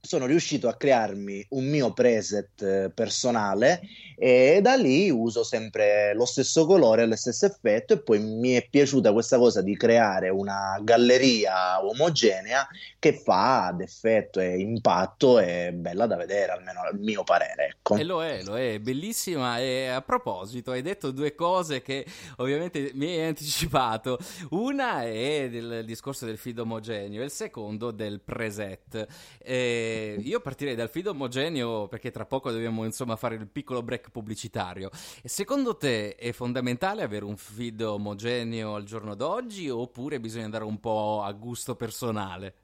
sono 0.00 0.26
riuscito 0.26 0.68
a 0.68 0.76
crearmi 0.76 1.46
un 1.50 1.66
mio 1.66 1.92
preset 1.92 2.62
eh, 2.62 2.90
personale 2.92 3.80
e 4.16 4.60
da 4.62 4.74
lì 4.74 5.10
uso 5.10 5.42
sempre 5.44 6.14
lo 6.14 6.24
stesso 6.24 6.66
colore, 6.66 7.06
lo 7.06 7.16
stesso 7.16 7.46
effetto 7.46 7.94
e 7.94 8.02
poi 8.02 8.18
mi 8.18 8.52
è 8.52 8.66
piaciuta 8.68 9.12
questa 9.12 9.38
cosa 9.38 9.62
di 9.62 9.76
creare 9.76 10.28
una 10.28 10.78
galleria 10.82 11.84
omogenea 11.84 12.66
che 12.98 13.14
fa 13.14 13.66
ad 13.66 13.80
effetto 13.80 14.40
e 14.40 14.58
impatto 14.58 15.38
e 15.38 15.72
bella 15.72 16.06
da 16.06 16.16
vedere 16.16 16.52
almeno 16.52 16.80
al 16.80 16.98
mio 16.98 17.22
parere 17.22 17.68
ecco. 17.68 17.96
e 17.96 18.04
lo 18.04 18.22
è, 18.24 18.42
lo 18.42 18.56
è, 18.56 18.78
bellissima. 18.78 19.58
E 19.58 19.88
a 19.88 20.02
proposito 20.02 20.70
hai 20.70 20.82
detto 20.82 21.10
due 21.10 21.34
cose 21.34 21.82
che 21.82 22.06
ovviamente 22.36 22.90
mi 22.94 23.06
hai 23.06 23.26
anticipato. 23.28 24.18
Una 24.50 25.02
è 25.04 25.48
del 25.50 25.84
discorso 25.84 26.26
del 26.26 26.38
feed 26.38 26.58
omogeneo 26.58 27.22
e 27.22 27.24
il 27.24 27.30
secondo 27.30 27.90
del 27.90 28.20
preset. 28.20 29.06
E 29.38 29.89
io 30.22 30.40
partirei 30.40 30.74
dal 30.74 30.88
feed 30.88 31.08
omogeneo 31.08 31.88
perché 31.88 32.10
tra 32.10 32.26
poco 32.26 32.50
dobbiamo 32.50 32.84
insomma 32.84 33.16
fare 33.16 33.34
il 33.36 33.48
piccolo 33.48 33.82
break 33.82 34.10
pubblicitario. 34.10 34.90
Secondo 35.24 35.76
te 35.76 36.14
è 36.14 36.32
fondamentale 36.32 37.02
avere 37.02 37.24
un 37.24 37.36
feed 37.36 37.80
omogeneo 37.80 38.74
al 38.74 38.84
giorno 38.84 39.14
d'oggi 39.14 39.68
oppure 39.68 40.20
bisogna 40.20 40.44
andare 40.44 40.64
un 40.64 40.80
po' 40.80 41.22
a 41.22 41.32
gusto 41.32 41.76
personale? 41.76 42.59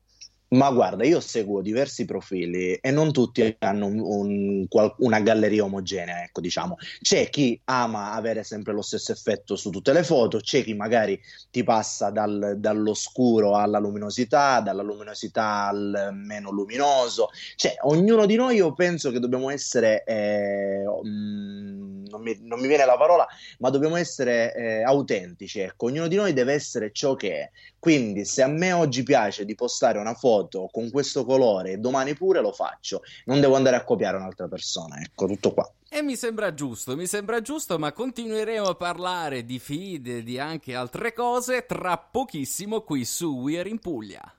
Ma 0.48 0.70
guarda, 0.70 1.04
io 1.04 1.18
seguo 1.18 1.60
diversi 1.60 2.04
profili 2.04 2.74
e 2.74 2.90
non 2.92 3.10
tutti 3.10 3.56
hanno 3.58 3.86
un, 3.86 3.98
un, 3.98 4.66
una 4.98 5.20
galleria 5.20 5.64
omogenea, 5.64 6.22
ecco, 6.22 6.40
diciamo. 6.40 6.76
C'è 7.00 7.28
chi 7.30 7.60
ama 7.64 8.12
avere 8.12 8.44
sempre 8.44 8.72
lo 8.72 8.82
stesso 8.82 9.10
effetto 9.10 9.56
su 9.56 9.70
tutte 9.70 9.92
le 9.92 10.04
foto, 10.04 10.38
c'è 10.38 10.62
chi 10.62 10.74
magari 10.74 11.20
ti 11.50 11.64
passa 11.64 12.10
dal, 12.10 12.54
dall'oscuro 12.58 13.56
alla 13.56 13.80
luminosità, 13.80 14.60
dalla 14.60 14.82
luminosità 14.82 15.66
al 15.66 16.10
meno 16.12 16.52
luminoso. 16.52 17.30
Cioè, 17.56 17.74
ognuno 17.80 18.24
di 18.24 18.36
noi, 18.36 18.56
io 18.56 18.72
penso 18.72 19.10
che 19.10 19.18
dobbiamo 19.18 19.50
essere, 19.50 20.04
eh, 20.04 20.84
mm, 21.04 21.75
non, 22.16 22.24
mi, 22.24 22.38
non, 22.42 22.60
mi, 22.60 22.66
viene 22.66 22.84
la 22.84 22.96
parola, 22.96 23.26
ma 23.58 23.70
dobbiamo 23.70 23.96
essere 23.96 24.54
eh, 24.54 24.82
autentici, 24.82 25.60
ecco. 25.60 25.86
Ognuno 25.86 26.08
di 26.08 26.16
noi 26.16 26.32
deve 26.32 26.52
essere 26.52 26.90
ciò 26.92 27.14
che 27.14 27.40
è. 27.40 27.50
Quindi, 27.78 28.24
se 28.24 28.42
a 28.42 28.48
me 28.48 28.72
oggi 28.72 29.02
piace 29.02 29.44
di 29.44 29.54
postare 29.54 29.98
una 29.98 30.14
foto 30.14 30.68
con 30.72 30.90
questo 30.90 31.24
colore 31.24 31.78
domani 31.78 32.14
pure 32.14 32.40
lo 32.40 32.52
faccio, 32.52 33.02
non 33.26 33.40
devo 33.40 33.54
andare 33.56 33.76
a 33.76 33.84
copiare 33.84 34.16
un'altra 34.16 34.48
persona. 34.48 35.00
Ecco, 35.00 35.26
tutto 35.26 35.52
qua. 35.52 35.70
E 35.88 36.02
mi 36.02 36.16
sembra 36.16 36.52
giusto, 36.52 36.96
mi 36.96 37.06
sembra 37.06 37.40
giusto, 37.40 37.78
ma 37.78 37.92
continueremo 37.92 38.66
a 38.66 38.74
parlare 38.74 39.44
di 39.44 39.58
feed 39.58 40.06
e 40.08 40.22
di 40.22 40.38
anche 40.38 40.74
altre 40.74 41.12
cose 41.12 41.64
tra 41.64 41.96
pochissimo 41.96 42.80
qui 42.80 43.04
su 43.04 43.40
We're 43.40 43.68
in 43.68 43.78
Puglia. 43.78 44.34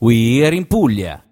We're 0.00 0.52
in 0.52 0.66
Puglia. 0.66 1.23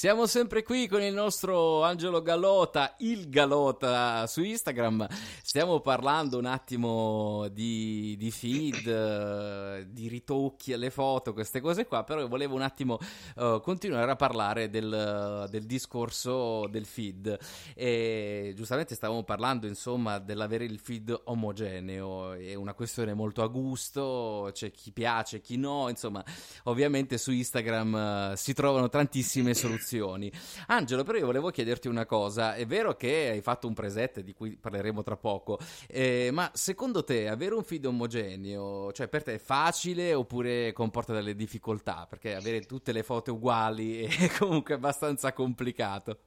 Siamo 0.00 0.24
sempre 0.24 0.62
qui 0.62 0.88
con 0.88 1.02
il 1.02 1.12
nostro 1.12 1.82
Angelo 1.84 2.22
Galota, 2.22 2.94
il 3.00 3.28
Galota 3.28 4.26
su 4.26 4.42
Instagram. 4.42 5.06
Stiamo 5.42 5.80
parlando 5.80 6.38
un 6.38 6.46
attimo 6.46 7.48
di, 7.48 8.16
di 8.16 8.30
feed, 8.30 9.82
di 9.90 10.08
ritocchi 10.08 10.72
alle 10.72 10.88
foto, 10.88 11.34
queste 11.34 11.60
cose 11.60 11.84
qua, 11.84 12.02
però 12.04 12.26
volevo 12.28 12.54
un 12.54 12.62
attimo 12.62 12.98
uh, 13.36 13.60
continuare 13.60 14.10
a 14.10 14.16
parlare 14.16 14.70
del, 14.70 15.46
del, 15.50 15.66
discorso 15.66 16.66
del 16.68 16.86
feed. 16.86 17.38
E 17.74 18.54
giustamente 18.56 18.94
stavamo 18.94 19.22
parlando, 19.22 19.66
insomma, 19.66 20.18
dell'avere 20.18 20.64
il 20.64 20.78
feed 20.78 21.14
omogeneo, 21.24 22.32
è 22.32 22.54
una 22.54 22.72
questione 22.72 23.12
molto 23.12 23.42
a 23.42 23.48
gusto, 23.48 24.48
c'è 24.50 24.70
chi 24.70 24.92
piace, 24.92 25.42
chi 25.42 25.58
no, 25.58 25.90
insomma, 25.90 26.24
ovviamente 26.62 27.18
su 27.18 27.32
Instagram 27.32 28.30
uh, 28.32 28.34
si 28.34 28.54
trovano 28.54 28.88
tantissime 28.88 29.52
soluzioni 29.52 29.88
opzioni. 29.90 30.30
Angelo, 30.68 31.02
però 31.02 31.18
io 31.18 31.26
volevo 31.26 31.50
chiederti 31.50 31.88
una 31.88 32.06
cosa. 32.06 32.54
È 32.54 32.64
vero 32.66 32.96
che 32.96 33.30
hai 33.30 33.40
fatto 33.40 33.66
un 33.66 33.74
preset 33.74 34.20
di 34.20 34.32
cui 34.32 34.56
parleremo 34.56 35.02
tra 35.02 35.16
poco, 35.16 35.58
eh, 35.88 36.30
ma 36.32 36.50
secondo 36.54 37.02
te 37.02 37.28
avere 37.28 37.54
un 37.54 37.64
feed 37.64 37.86
omogeneo, 37.86 38.92
cioè 38.92 39.08
per 39.08 39.24
te 39.24 39.34
è 39.34 39.38
facile 39.38 40.14
oppure 40.14 40.72
comporta 40.72 41.12
delle 41.12 41.34
difficoltà? 41.34 42.06
Perché 42.08 42.34
avere 42.34 42.60
tutte 42.62 42.92
le 42.92 43.02
foto 43.02 43.32
uguali 43.32 44.04
è 44.06 44.30
comunque 44.38 44.74
abbastanza 44.74 45.32
complicato. 45.32 46.18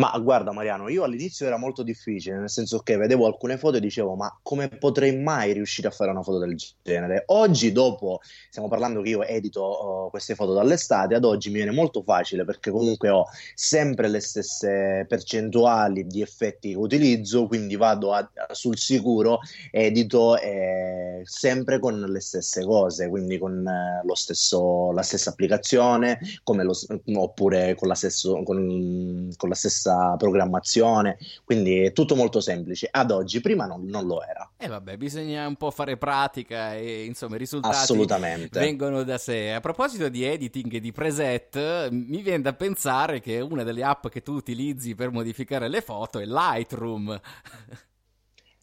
Ma 0.00 0.18
guarda 0.18 0.50
Mariano, 0.50 0.88
io 0.88 1.04
all'inizio 1.04 1.46
era 1.46 1.58
molto 1.58 1.82
difficile, 1.82 2.38
nel 2.38 2.48
senso 2.48 2.78
che 2.78 2.96
vedevo 2.96 3.26
alcune 3.26 3.58
foto 3.58 3.76
e 3.76 3.80
dicevo 3.80 4.14
ma 4.14 4.34
come 4.42 4.68
potrei 4.68 5.14
mai 5.14 5.52
riuscire 5.52 5.88
a 5.88 5.90
fare 5.90 6.10
una 6.10 6.22
foto 6.22 6.38
del 6.38 6.56
genere? 6.82 7.24
Oggi 7.26 7.70
dopo, 7.70 8.20
stiamo 8.48 8.66
parlando 8.68 9.02
che 9.02 9.10
io 9.10 9.22
edito 9.22 10.06
uh, 10.06 10.10
queste 10.10 10.34
foto 10.34 10.54
dall'estate, 10.54 11.16
ad 11.16 11.24
oggi 11.24 11.50
mi 11.50 11.56
viene 11.56 11.72
molto 11.72 12.02
facile 12.02 12.46
perché 12.46 12.70
comunque 12.70 13.10
ho 13.10 13.26
sempre 13.54 14.08
le 14.08 14.20
stesse 14.20 15.04
percentuali 15.06 16.06
di 16.06 16.22
effetti 16.22 16.70
che 16.70 16.76
utilizzo, 16.76 17.46
quindi 17.46 17.76
vado 17.76 18.14
a, 18.14 18.26
sul 18.52 18.78
sicuro, 18.78 19.40
edito 19.70 20.38
eh, 20.38 21.20
sempre 21.24 21.78
con 21.78 22.00
le 22.00 22.20
stesse 22.20 22.64
cose, 22.64 23.10
quindi 23.10 23.36
con 23.36 23.66
eh, 23.66 24.00
lo 24.02 24.14
stesso, 24.14 24.92
la 24.92 25.02
stessa 25.02 25.28
applicazione, 25.28 26.18
lo, 26.44 26.74
oppure 27.16 27.74
con 27.74 27.88
la, 27.88 27.94
stesso, 27.94 28.42
con, 28.44 29.28
con 29.36 29.48
la 29.50 29.54
stessa 29.54 29.88
stessa 29.90 30.16
programmazione, 30.16 31.18
quindi 31.44 31.80
è 31.80 31.92
tutto 31.92 32.14
molto 32.14 32.40
semplice. 32.40 32.88
Ad 32.90 33.10
oggi, 33.10 33.40
prima 33.40 33.66
non, 33.66 33.84
non 33.84 34.06
lo 34.06 34.22
era. 34.22 34.50
E 34.56 34.66
eh 34.66 34.68
vabbè, 34.68 34.96
bisogna 34.96 35.46
un 35.46 35.56
po' 35.56 35.70
fare 35.70 35.96
pratica 35.96 36.74
e 36.74 37.04
insomma 37.04 37.34
i 37.36 37.38
risultati 37.38 37.76
vengono 38.50 39.02
da 39.02 39.18
sé. 39.18 39.52
A 39.52 39.60
proposito 39.60 40.08
di 40.08 40.24
editing 40.24 40.74
e 40.74 40.80
di 40.80 40.92
preset, 40.92 41.88
mi 41.90 42.22
viene 42.22 42.42
da 42.42 42.52
pensare 42.52 43.20
che 43.20 43.40
una 43.40 43.64
delle 43.64 43.82
app 43.82 44.08
che 44.08 44.22
tu 44.22 44.32
utilizzi 44.32 44.94
per 44.94 45.10
modificare 45.10 45.68
le 45.68 45.80
foto 45.80 46.18
è 46.18 46.24
Lightroom. 46.24 47.20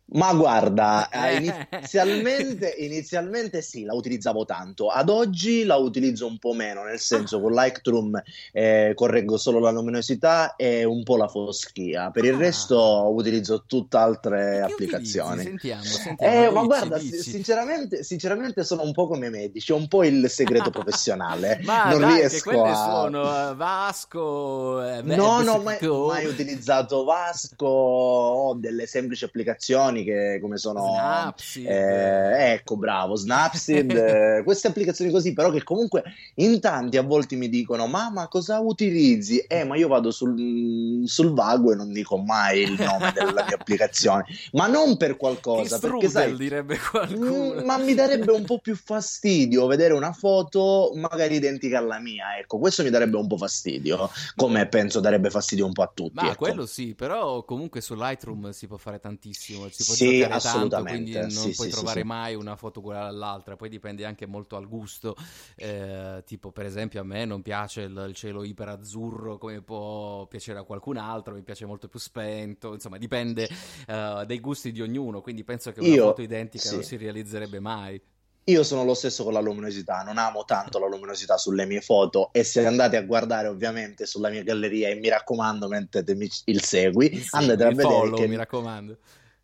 Ma 0.10 0.34
guarda, 0.34 1.10
eh, 1.10 1.36
inizialmente, 1.36 2.74
inizialmente, 2.78 3.62
sì, 3.62 3.84
la 3.84 3.94
utilizzavo 3.94 4.46
tanto, 4.46 4.88
ad 4.88 5.10
oggi 5.10 5.66
la 5.66 5.76
utilizzo 5.76 6.26
un 6.26 6.38
po' 6.38 6.54
meno, 6.54 6.84
nel 6.84 7.00
senso 7.00 7.42
con 7.42 7.52
Lightroom 7.52 8.22
eh, 8.54 8.94
correggo 8.96 9.36
solo 9.36 9.60
la 9.60 9.72
luminosità 9.72 10.56
e 10.56 10.86
un 10.86 11.04
po' 11.04 11.18
la 11.18 11.28
foschia, 11.28 12.10
per 12.12 12.24
il 12.24 12.36
ah. 12.36 12.38
resto 12.38 13.12
utilizzo 13.14 13.66
tutt'altre 13.68 14.62
applicazioni. 14.62 15.44
Sentiamo, 15.44 15.84
sentiamo. 15.84 16.46
Eh, 16.46 16.50
ma 16.52 16.64
guarda, 16.64 16.98
dici. 16.98 17.22
Sinceramente, 17.22 18.04
sinceramente 18.04 18.64
sono 18.64 18.84
un 18.84 18.94
po' 18.94 19.08
come 19.08 19.28
i 19.28 19.30
medici, 19.30 19.74
è 19.74 19.76
un 19.76 19.90
po' 19.90 20.06
il 20.06 20.30
segreto 20.30 20.70
professionale. 20.72 21.60
ma 21.64 21.90
non 21.90 22.00
dai, 22.00 22.16
riesco 22.20 22.52
che 22.52 22.58
a... 22.58 22.76
sono 22.76 23.50
uh, 23.50 23.56
Vasco, 23.58 24.86
eh, 24.86 25.02
No, 25.02 25.42
no, 25.42 25.58
mai, 25.58 25.78
mai 25.82 26.26
utilizzato 26.26 27.04
Vasco, 27.04 27.66
ho 27.66 28.54
delle 28.54 28.88
semplici 28.88 29.26
applicazioni 29.26 29.96
applicazioni 29.98 30.04
che 30.04 30.40
come 30.42 30.58
sono 30.58 30.94
Snapseed. 30.94 31.66
Eh, 31.66 32.52
ecco 32.54 32.78
bravo 32.78 33.16
Snapseed 33.16 33.92
eh, 33.92 34.42
queste 34.44 34.68
applicazioni 34.68 35.12
così 35.12 35.34
però 35.34 35.50
che 35.50 35.64
comunque 35.64 36.04
in 36.36 36.60
tanti 36.60 36.98
a 36.98 37.04
volte 37.04 37.36
mi 37.36 37.50
dicono 37.50 37.88
mamma 37.88 38.28
cosa 38.28 38.60
utilizzi 38.60 39.40
eh 39.40 39.64
ma 39.64 39.76
io 39.76 39.88
vado 39.88 40.12
sul, 40.12 41.04
sul 41.08 41.34
vago 41.34 41.72
e 41.72 41.76
non 41.76 41.92
dico 41.92 42.18
mai 42.18 42.62
il 42.62 42.76
nome 42.78 43.12
della 43.14 43.46
mia 43.46 43.56
applicazione 43.60 44.26
ma 44.54 44.68
non 44.68 44.98
per 44.98 45.18
qualcosa 45.18 45.80
perché 45.80 46.10
sai 46.10 46.36
direbbe 46.36 46.78
qualcuno 46.78 47.62
mm, 47.62 47.66
ma 47.66 47.78
mi 47.78 47.94
darebbe 47.94 48.32
un 48.32 48.44
po' 48.44 48.60
più 48.62 48.76
fastidio 48.76 49.66
vedere 49.68 49.94
una 49.94 50.12
foto 50.12 50.92
magari 50.96 51.36
identica 51.36 51.78
alla 51.78 52.00
mia 52.00 52.38
ecco 52.38 52.60
questo 52.60 52.84
mi 52.84 52.90
darebbe 52.90 53.18
un 53.18 53.28
po' 53.28 53.38
fastidio 53.38 54.10
come 54.36 54.68
penso 54.68 55.00
darebbe 55.00 55.30
fastidio 55.30 55.66
un 55.66 55.74
po' 55.74 55.84
a 55.84 55.92
tutti 55.94 56.14
ma 56.14 56.32
ecco. 56.32 56.46
quello 56.46 56.66
sì 56.66 56.94
però 56.96 57.44
comunque 57.44 57.82
su 57.82 57.96
Lightroom 57.96 58.52
si 58.52 58.68
può 58.68 58.78
fare 58.78 59.00
tantissimo 59.00 59.68
si 59.70 59.84
può 59.88 59.96
Sì, 59.96 60.06
giocare 60.06 60.40
tanto, 60.42 60.86
assolutamente, 60.86 60.86
quindi 60.86 61.32
non 61.32 61.54
sì, 61.54 61.54
puoi 61.54 61.70
sì, 61.70 61.70
trovare 61.70 62.04
mai 62.04 62.36
una 62.36 62.56
foto 62.58 62.80
uguale 62.80 63.08
all'altra, 63.08 63.56
poi 63.56 63.70
dipende 63.70 64.06
anche 64.06 64.26
molto 64.28 64.58
al 64.58 64.68
gusto, 64.68 65.16
eh, 65.56 66.22
tipo 66.26 66.52
per 66.52 66.66
esempio 66.66 67.00
a 67.02 67.04
me 67.04 67.26
non 67.26 67.42
piace 67.42 67.82
il, 67.82 68.06
il 68.08 68.14
cielo 68.14 68.44
iperazzurro 68.44 69.38
come 69.38 69.62
può 69.62 70.26
piacere 70.28 70.60
a 70.60 70.64
qualcun 70.64 70.98
altro, 70.98 71.34
mi 71.34 71.44
piace 71.44 71.66
molto 71.66 71.88
più 71.88 72.00
spento, 72.00 72.74
insomma 72.74 72.98
dipende 72.98 73.46
eh, 73.88 74.24
dai 74.26 74.40
gusti 74.40 74.72
di 74.72 74.82
ognuno, 74.82 75.22
quindi 75.22 75.44
penso 75.44 75.72
che 75.72 75.80
una 75.82 75.96
Io, 75.96 75.98
foto 75.98 76.22
identica 76.22 76.72
non 76.72 76.84
si 76.84 76.98
realizzerebbe 76.98 77.60
mai. 77.60 78.02
Io 78.50 78.64
sono 78.64 78.84
lo 78.86 78.94
stesso 78.94 79.24
con 79.26 79.34
la 79.34 79.40
luminosità, 79.42 80.02
non 80.04 80.18
amo 80.18 80.44
tanto 80.46 80.80
la 80.80 80.88
luminosità 80.88 81.38
sulle 81.38 81.66
mie 81.66 81.82
foto 81.82 82.32
e 82.34 82.44
se 82.44 82.66
andate 82.66 82.96
a 82.98 83.02
guardare 83.04 83.48
ovviamente 83.50 84.06
sulla 84.06 84.30
mia 84.30 84.42
galleria 84.42 84.88
e 84.90 84.96
mi 84.96 85.10
raccomando 85.10 85.68
mettetemi 85.68 86.30
il 86.46 86.62
segui, 86.64 87.12
Il 87.12 87.24
andate 87.32 87.64
segui, 87.64 87.66
a 87.66 87.72
il 87.72 87.76
vedere 87.76 88.14
follow, 88.14 88.14
che 88.14 88.28
mi 88.28 88.36
raccomando. 88.38 88.98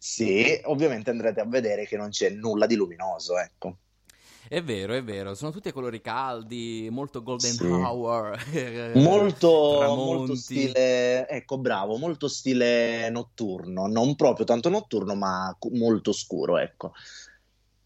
Sì, 0.05 0.59
ovviamente 0.65 1.11
andrete 1.11 1.39
a 1.39 1.45
vedere 1.45 1.85
che 1.85 1.95
non 1.95 2.09
c'è 2.09 2.29
nulla 2.29 2.65
di 2.65 2.75
luminoso, 2.75 3.39
ecco. 3.39 3.77
È 4.49 4.61
vero, 4.61 4.93
è 4.93 5.01
vero, 5.01 5.33
sono 5.33 5.51
tutti 5.51 5.71
colori 5.71 6.01
caldi, 6.01 6.89
molto 6.91 7.23
golden 7.23 7.53
Sì. 7.53 7.63
hour, 7.63 8.37
Molto, 8.99 9.49
molto 9.95 10.35
stile, 10.35 11.25
ecco, 11.29 11.57
bravo, 11.57 11.95
molto 11.97 12.27
stile 12.27 13.09
notturno, 13.11 13.87
non 13.87 14.15
proprio 14.15 14.45
tanto 14.45 14.67
notturno, 14.67 15.15
ma 15.15 15.57
molto 15.71 16.11
scuro, 16.11 16.57
ecco. 16.57 16.91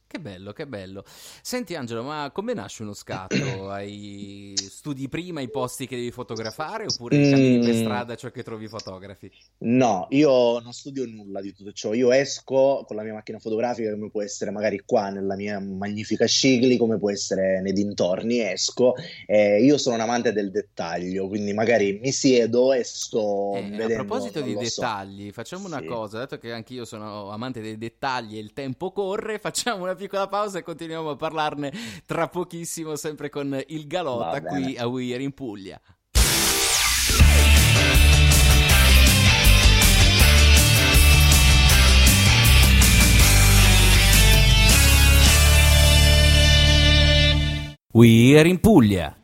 Che 0.09 0.19
bello, 0.19 0.53
che 0.53 0.65
bello. 0.67 1.03
Senti 1.41 1.75
Angelo, 1.75 2.01
ma 2.01 2.31
come 2.33 2.53
nasce 2.53 2.83
uno 2.83 2.93
scatto? 2.93 3.69
Hai 3.69 4.55
studi 4.69 5.09
prima 5.09 5.41
i 5.41 5.49
posti 5.49 5.85
che 5.85 5.97
devi 5.97 6.11
fotografare 6.11 6.85
oppure 6.87 7.27
cammini 7.27 7.59
per 7.59 7.73
Mm. 7.73 7.77
strada 7.77 8.15
ciò 8.15 8.29
che 8.31 8.41
trovi 8.41 8.69
fotografi? 8.69 9.29
No, 9.59 10.07
io 10.11 10.59
non 10.59 10.71
studio 10.71 11.05
nulla 11.05 11.41
di 11.41 11.53
tutto 11.53 11.73
ciò. 11.73 11.93
Io 11.93 12.13
esco 12.13 12.85
con 12.87 12.95
la 12.95 13.03
mia 13.03 13.11
macchina 13.13 13.37
fotografica, 13.39 13.91
come 13.91 14.09
può 14.09 14.21
essere 14.21 14.49
magari 14.51 14.81
qua 14.85 15.09
nella 15.09 15.35
mia 15.35 15.59
magnifica 15.59 16.25
Scigli, 16.25 16.77
come 16.77 16.97
può 16.97 17.11
essere 17.11 17.59
nei 17.61 17.73
dintorni. 17.73 18.39
Esco. 18.39 18.93
e 19.25 19.61
io 19.61 19.77
sono 19.77 19.95
un 19.95 20.01
amante 20.01 20.31
del 20.31 20.51
dettaglio, 20.51 21.27
quindi 21.27 21.51
magari 21.51 21.99
mi 22.01 22.13
siedo 22.13 22.71
e 22.71 22.83
sto 22.85 23.55
Eh, 23.55 23.57
a 23.57 23.67
vedendo. 23.67 23.93
proposito 24.05 24.39
non 24.39 24.47
di 24.47 24.53
lo 24.55 24.63
so. 24.63 24.81
dettagli, 24.81 25.31
facciamo 25.31 25.67
una 25.67 25.79
Sì. 25.79 25.85
cosa, 25.85 26.19
dato 26.19 26.37
che 26.37 26.53
anch'io 26.53 26.85
sono 26.85 27.29
amante 27.29 27.59
dei 27.59 27.77
dettagli 27.77 28.37
e 28.37 28.39
il 28.39 28.53
tempo 28.53 28.91
corre, 28.93 29.37
facciamo 29.39 29.83
una 29.83 29.95
piccola 29.97 30.27
pausa 30.27 30.59
e 30.59 30.63
continuiamo 30.63 31.09
a 31.09 31.15
parlarne 31.17 31.73
tra 32.05 32.29
pochissimo, 32.29 32.95
sempre 32.95 33.29
con 33.29 33.61
il 33.67 33.87
bene. 34.41 34.63
qui 34.63 34.77
a 34.77 34.87
Weir 34.87 35.19
in 35.19 35.33
Puglia. 35.33 35.81
Weir 47.91 48.45
in 48.45 48.59
Puglia. 48.59 49.17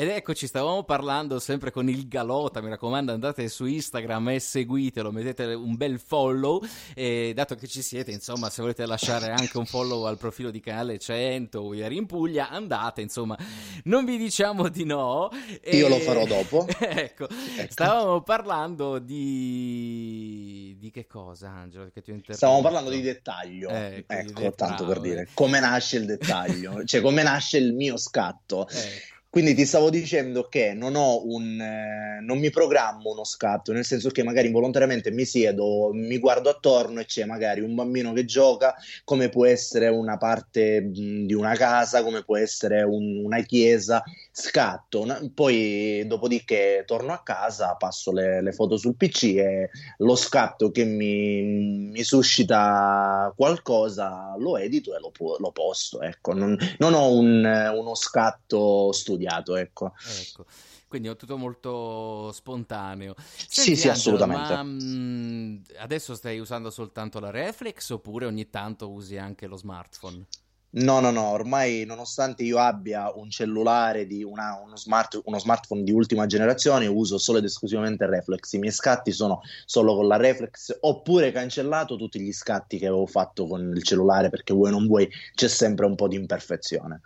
Ed 0.00 0.08
eccoci, 0.08 0.46
stavamo 0.46 0.82
parlando 0.84 1.38
sempre 1.38 1.70
con 1.70 1.86
il 1.90 2.08
Galota, 2.08 2.62
mi 2.62 2.70
raccomando 2.70 3.12
andate 3.12 3.50
su 3.50 3.66
Instagram 3.66 4.30
e 4.30 4.38
seguitelo, 4.40 5.12
mettete 5.12 5.52
un 5.52 5.76
bel 5.76 6.00
follow 6.00 6.62
e 6.94 7.32
dato 7.34 7.54
che 7.54 7.66
ci 7.66 7.82
siete, 7.82 8.10
insomma, 8.10 8.48
se 8.48 8.62
volete 8.62 8.86
lasciare 8.86 9.26
anche 9.26 9.58
un 9.58 9.66
follow 9.66 10.04
al 10.04 10.16
profilo 10.16 10.50
di 10.50 10.60
canale 10.60 10.98
100 10.98 11.60
We 11.60 11.86
in 11.92 12.06
Puglia, 12.06 12.48
andate, 12.48 13.02
insomma, 13.02 13.36
non 13.84 14.06
vi 14.06 14.16
diciamo 14.16 14.70
di 14.70 14.86
no. 14.86 15.28
E- 15.60 15.76
Io 15.76 15.88
lo 15.88 15.98
farò 15.98 16.24
dopo. 16.24 16.66
ecco, 16.80 17.28
stavamo 17.68 18.22
parlando 18.22 18.98
di... 19.00 20.76
di 20.78 20.90
che 20.90 21.06
cosa, 21.06 21.50
Angelo? 21.50 21.90
Che 21.92 22.00
ti? 22.00 22.24
Stavamo 22.26 22.62
parlando 22.62 22.88
di 22.88 23.02
dettaglio, 23.02 23.68
Eh, 23.68 24.02
quindi 24.06 24.30
ecco, 24.30 24.40
de- 24.40 24.54
tanto 24.54 24.84
bravo, 24.86 24.92
per 24.92 25.00
dire, 25.02 25.28
come 25.34 25.60
nasce 25.60 25.98
il 25.98 26.06
dettaglio, 26.06 26.84
cioè 26.86 27.02
come 27.02 27.22
nasce 27.22 27.58
il 27.58 27.74
mio 27.74 27.98
scatto. 27.98 28.66
Ecco. 28.72 29.18
Quindi 29.30 29.54
ti 29.54 29.64
stavo 29.64 29.90
dicendo 29.90 30.48
che 30.48 30.74
non 30.74 30.96
ho 30.96 31.24
un, 31.24 31.60
eh, 31.60 32.18
non 32.20 32.38
mi 32.40 32.50
programmo 32.50 33.10
uno 33.12 33.22
scatto, 33.22 33.72
nel 33.72 33.84
senso 33.84 34.10
che 34.10 34.24
magari 34.24 34.48
involontariamente 34.48 35.12
mi 35.12 35.24
siedo, 35.24 35.90
mi 35.92 36.18
guardo 36.18 36.48
attorno 36.50 36.98
e 36.98 37.04
c'è 37.04 37.24
magari 37.26 37.60
un 37.60 37.76
bambino 37.76 38.12
che 38.12 38.24
gioca, 38.24 38.74
come 39.04 39.28
può 39.28 39.46
essere 39.46 39.86
una 39.86 40.16
parte 40.16 40.80
mh, 40.80 41.26
di 41.26 41.34
una 41.34 41.54
casa, 41.54 42.02
come 42.02 42.24
può 42.24 42.36
essere 42.36 42.82
un- 42.82 43.24
una 43.24 43.40
chiesa, 43.42 44.02
scatto, 44.32 45.00
una- 45.00 45.20
poi 45.34 46.04
dopodiché 46.06 46.84
torno 46.86 47.12
a 47.12 47.22
casa, 47.22 47.74
passo 47.74 48.12
le, 48.12 48.40
le 48.42 48.52
foto 48.52 48.76
sul 48.76 48.94
PC 48.96 49.22
e 49.36 49.70
lo 49.98 50.14
scatto 50.16 50.70
che 50.70 50.84
mi, 50.84 51.42
mi 51.90 52.02
suscita 52.02 53.32
qualcosa 53.36 54.34
lo 54.38 54.56
edito 54.56 54.94
e 54.94 55.00
lo, 55.00 55.12
lo 55.38 55.52
posto, 55.52 56.00
ecco, 56.00 56.32
non, 56.32 56.56
non 56.78 56.94
ho 56.94 57.12
un- 57.12 57.44
uno 57.74 57.94
scatto 57.94 58.92
studiato, 58.92 59.56
ecco. 59.56 59.92
Ecco, 60.20 60.44
quindi 60.88 61.08
è 61.08 61.16
tutto 61.16 61.36
molto 61.36 62.30
spontaneo. 62.32 63.14
Sì, 63.16 63.76
sì, 63.76 63.88
assolutamente. 63.88 64.52
Ma 64.52 64.62
mh, 64.62 65.62
adesso 65.78 66.14
stai 66.14 66.38
usando 66.38 66.70
soltanto 66.70 67.20
la 67.20 67.30
reflex 67.30 67.90
oppure 67.90 68.26
ogni 68.26 68.48
tanto 68.48 68.90
usi 68.90 69.16
anche 69.16 69.46
lo 69.46 69.56
smartphone? 69.56 70.24
No, 70.72 71.00
no, 71.00 71.10
no, 71.10 71.26
ormai 71.30 71.84
nonostante 71.84 72.42
io 72.44 72.58
abbia 72.58 73.12
un 73.14 73.28
cellulare 73.28 74.06
di 74.06 74.22
una- 74.22 74.60
uno, 74.64 74.76
smart- 74.76 75.20
uno 75.24 75.38
smartphone 75.38 75.82
di 75.82 75.90
ultima 75.92 76.26
generazione, 76.26 76.86
uso 76.86 77.18
solo 77.18 77.38
ed 77.38 77.44
esclusivamente 77.44 78.06
reflex. 78.06 78.52
I 78.52 78.58
miei 78.58 78.72
scatti 78.72 79.10
sono 79.10 79.40
solo 79.64 79.94
con 79.96 80.06
la 80.06 80.16
reflex, 80.16 80.76
oppure 80.80 81.32
cancellato 81.32 81.96
tutti 81.96 82.20
gli 82.20 82.32
scatti 82.32 82.78
che 82.78 82.86
avevo 82.86 83.06
fatto 83.06 83.46
con 83.48 83.72
il 83.74 83.82
cellulare, 83.82 84.28
perché 84.30 84.54
vuoi 84.54 84.70
non 84.70 84.86
vuoi, 84.86 85.08
c'è 85.34 85.48
sempre 85.48 85.86
un 85.86 85.96
po' 85.96 86.06
di 86.08 86.14
imperfezione. 86.16 87.00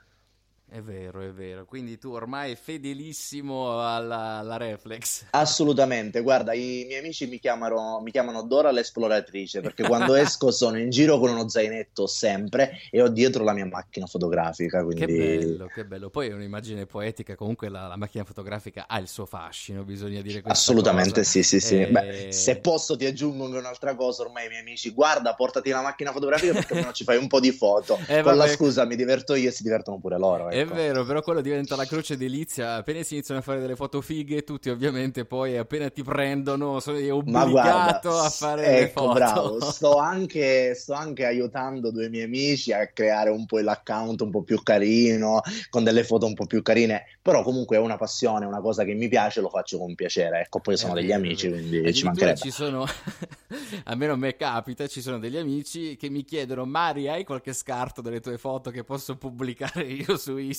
È 0.74 0.82
vero, 0.82 1.20
è 1.20 1.30
vero. 1.30 1.64
Quindi 1.66 1.98
tu 1.98 2.10
ormai 2.10 2.56
fedelissimo 2.56 3.80
alla, 3.80 4.38
alla 4.38 4.56
reflex. 4.56 5.26
Assolutamente, 5.30 6.20
guarda, 6.20 6.52
i 6.52 6.82
miei 6.88 6.98
amici 6.98 7.28
mi 7.28 7.38
chiamano, 7.38 8.00
mi 8.02 8.10
chiamano 8.10 8.42
Dora 8.42 8.72
l'esploratrice 8.72 9.60
perché 9.60 9.84
quando 9.84 10.14
esco 10.18 10.50
sono 10.50 10.76
in 10.76 10.90
giro 10.90 11.20
con 11.20 11.30
uno 11.30 11.48
zainetto 11.48 12.08
sempre 12.08 12.80
e 12.90 13.00
ho 13.00 13.06
dietro 13.06 13.44
la 13.44 13.52
mia 13.52 13.66
macchina 13.66 14.06
fotografica, 14.06 14.78
Che 14.78 14.84
quindi 14.84 15.16
bello, 15.16 15.66
che 15.72 15.84
bello. 15.84 16.10
Poi 16.10 16.30
è 16.30 16.32
un'immagine 16.32 16.87
poetica, 16.87 17.37
comunque 17.37 17.68
la, 17.68 17.87
la 17.87 17.96
macchina 17.96 18.24
fotografica 18.24 18.87
ha 18.88 18.98
il 18.98 19.06
suo 19.06 19.26
fascino, 19.26 19.84
bisogna 19.84 20.22
dire 20.22 20.40
questa 20.42 20.58
assolutamente 20.58 21.20
cosa. 21.20 21.30
sì, 21.30 21.44
sì, 21.44 21.60
sì. 21.60 21.82
Eh, 21.82 21.87
Beh, 21.87 22.32
se 22.32 22.56
posso 22.56 22.96
ti 22.96 23.06
aggiungo 23.06 23.44
un'altra 23.44 23.94
cosa, 23.94 24.22
ormai 24.22 24.46
i 24.46 24.48
miei 24.48 24.62
amici, 24.62 24.90
guarda, 24.90 25.34
portati 25.34 25.70
la 25.70 25.82
macchina 25.82 26.10
fotografica 26.10 26.52
perché 26.52 26.72
almeno 26.74 26.92
ci 26.92 27.04
fai 27.04 27.16
un 27.16 27.28
po' 27.28 27.38
di 27.38 27.52
foto. 27.52 27.96
Eh, 28.08 28.22
Con 28.22 28.37
la 28.37 28.48
scusa 28.48 28.84
mi 28.84 28.96
diverto 28.96 29.37
io 29.37 29.50
e 29.50 29.52
si 29.52 29.62
divertono 29.62 30.00
pure 30.00 30.18
loro, 30.18 30.50
È 30.64 30.66
ecco. 30.66 30.74
vero, 30.74 31.05
però 31.05 31.22
quello 31.22 31.40
diventa 31.40 31.77
la 31.77 31.85
croce 31.85 32.16
delizia. 32.16 32.77
Appena 32.77 33.03
si 33.03 33.14
iniziano 33.14 33.40
a 33.40 33.42
fare 33.42 33.61
delle 33.61 33.77
foto 33.77 34.00
fighe, 34.00 34.44
tutti 34.44 34.70
ovviamente 34.70 35.24
poi 35.24 35.57
appena 35.57 35.90
ti 35.90 36.03
prendono 36.03 36.81
sei 36.81 37.11
obbligato 37.11 37.50
guarda, 37.50 38.24
a 38.24 38.31
fare 38.31 38.62
le 38.62 38.79
ecco, 38.81 39.03
foto. 39.03 39.12
bravo, 39.14 39.61
sto 39.70 39.96
anche, 39.96 40.74
sto 40.74 40.94
anche 40.94 41.24
aiutando 41.27 41.90
due 41.90 42.09
miei 42.09 42.24
amici 42.24 42.72
a 42.72 42.87
creare 42.88 43.31
un 43.31 43.46
po' 43.46 43.59
l'account 43.59 44.20
un 44.22 44.31
po' 44.31 44.42
più 44.42 44.62
carino, 44.62 45.40
con 45.70 45.85
delle 45.85 46.05
foto 46.05 46.27
un 46.27 46.35
po' 46.35 46.46
più 46.46 46.62
carine, 46.62 47.05
però 47.20 47.42
comunque 47.42 47.77
è 47.77 47.81
una 47.81 47.96
passione, 47.96 48.46
una 48.46 48.61
cosa 48.61 48.85
che 48.85 48.94
mi 48.94 49.09
piace, 49.09 49.40
lo 49.40 49.48
faccio 49.48 49.79
con 49.79 49.94
piacere, 49.94 50.40
ecco, 50.40 50.61
poi 50.61 50.77
sono 50.77 50.94
degli 50.94 51.07
vero, 51.07 51.20
è 51.20 51.24
amici, 51.24 51.48
quindi 51.48 51.94
ci 51.94 52.05
mancherebbe. 52.05 52.38
ci 52.38 52.50
sono, 52.50 52.85
almeno 53.85 54.12
a 54.14 54.16
me 54.16 54.37
capita, 54.37 54.87
ci 54.87 55.00
sono 55.00 55.18
degli 55.18 55.37
amici 55.37 55.96
che 55.96 56.09
mi 56.09 56.24
chiedono 56.24 56.64
Mari 56.64 57.09
hai 57.09 57.24
qualche 57.24 57.53
scarto 57.53 58.00
delle 58.00 58.20
tue 58.20 58.38
foto 58.38 58.70
che 58.70 58.85
posso 58.85 59.16
pubblicare 59.16 59.83
io 59.85 60.16
su 60.16 60.37
Instagram? 60.37 60.54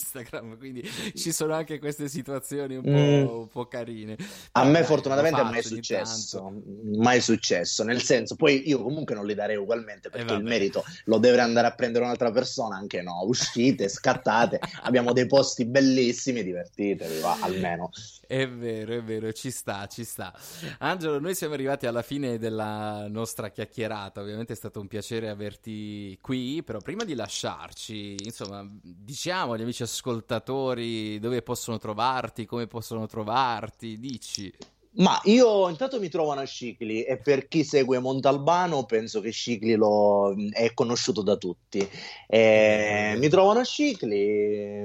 Quindi 0.57 0.87
ci 1.15 1.31
sono 1.31 1.53
anche 1.53 1.79
queste 1.79 2.07
situazioni 2.09 2.75
un 2.75 2.83
po', 2.83 2.89
Mm. 2.89 3.39
un 3.39 3.47
po' 3.47 3.67
carine. 3.67 4.15
A 4.53 4.63
me 4.65 4.73
dai, 4.73 4.83
fortunatamente 4.83 5.39
è 5.39 5.43
mai 5.43 5.53
ogni 5.53 5.61
successo, 5.63 6.61
mai 6.95 7.21
successo, 7.21 7.83
nel 7.83 8.01
senso, 8.01 8.35
poi 8.35 8.67
io 8.67 8.81
comunque 8.81 9.15
non 9.15 9.25
li 9.25 9.33
darei 9.33 9.55
ugualmente 9.57 10.09
perché 10.09 10.33
il 10.33 10.39
vabbè. 10.39 10.49
merito 10.49 10.83
lo 11.05 11.17
deve 11.17 11.39
andare 11.41 11.67
a 11.67 11.71
prendere 11.75 12.03
un'altra 12.05 12.31
persona, 12.31 12.75
anche 12.77 13.01
no, 13.01 13.23
uscite, 13.25 13.87
scattate, 13.89 14.59
abbiamo 14.83 15.13
dei 15.13 15.27
posti 15.27 15.65
bellissimi, 15.65 16.43
divertitevi, 16.43 17.19
va, 17.19 17.37
almeno. 17.41 17.89
È 18.27 18.47
vero, 18.47 18.93
è 18.93 19.03
vero, 19.03 19.31
ci 19.33 19.51
sta, 19.51 19.85
ci 19.87 20.03
sta. 20.03 20.33
Angelo, 20.79 21.19
noi 21.19 21.35
siamo 21.35 21.53
arrivati 21.53 21.85
alla 21.85 22.01
fine 22.01 22.39
della 22.39 23.05
nostra 23.07 23.49
chiacchierata. 23.51 24.19
Ovviamente 24.21 24.53
è 24.53 24.55
stato 24.55 24.79
un 24.79 24.87
piacere 24.87 25.29
averti 25.29 26.17
qui, 26.21 26.63
però 26.63 26.79
prima 26.79 27.03
di 27.03 27.13
lasciarci, 27.13 28.15
insomma, 28.23 28.67
diciamo 28.81 29.53
agli 29.53 29.61
amici 29.61 29.74
ascoltatori 29.83 31.19
dove 31.19 31.41
possono 31.41 31.77
trovarti, 31.77 32.45
come 32.45 32.67
possono 32.67 33.07
trovarti, 33.07 33.97
dici. 33.97 34.53
Ma 34.97 35.19
io 35.25 35.67
intanto 35.67 35.99
mi 35.99 36.07
trovano 36.07 36.39
a 36.41 36.45
Scicli 36.45 37.03
e 37.03 37.17
per 37.17 37.47
chi 37.49 37.63
segue 37.65 37.99
Montalbano 37.99 38.85
penso 38.85 39.19
che 39.19 39.29
Scicli 39.29 39.75
lo, 39.75 40.33
è 40.51 40.73
conosciuto 40.73 41.21
da 41.21 41.35
tutti. 41.35 41.85
E 42.27 43.15
mi 43.17 43.27
trovano 43.27 43.59
a 43.59 43.63
Scicli, 43.63 44.81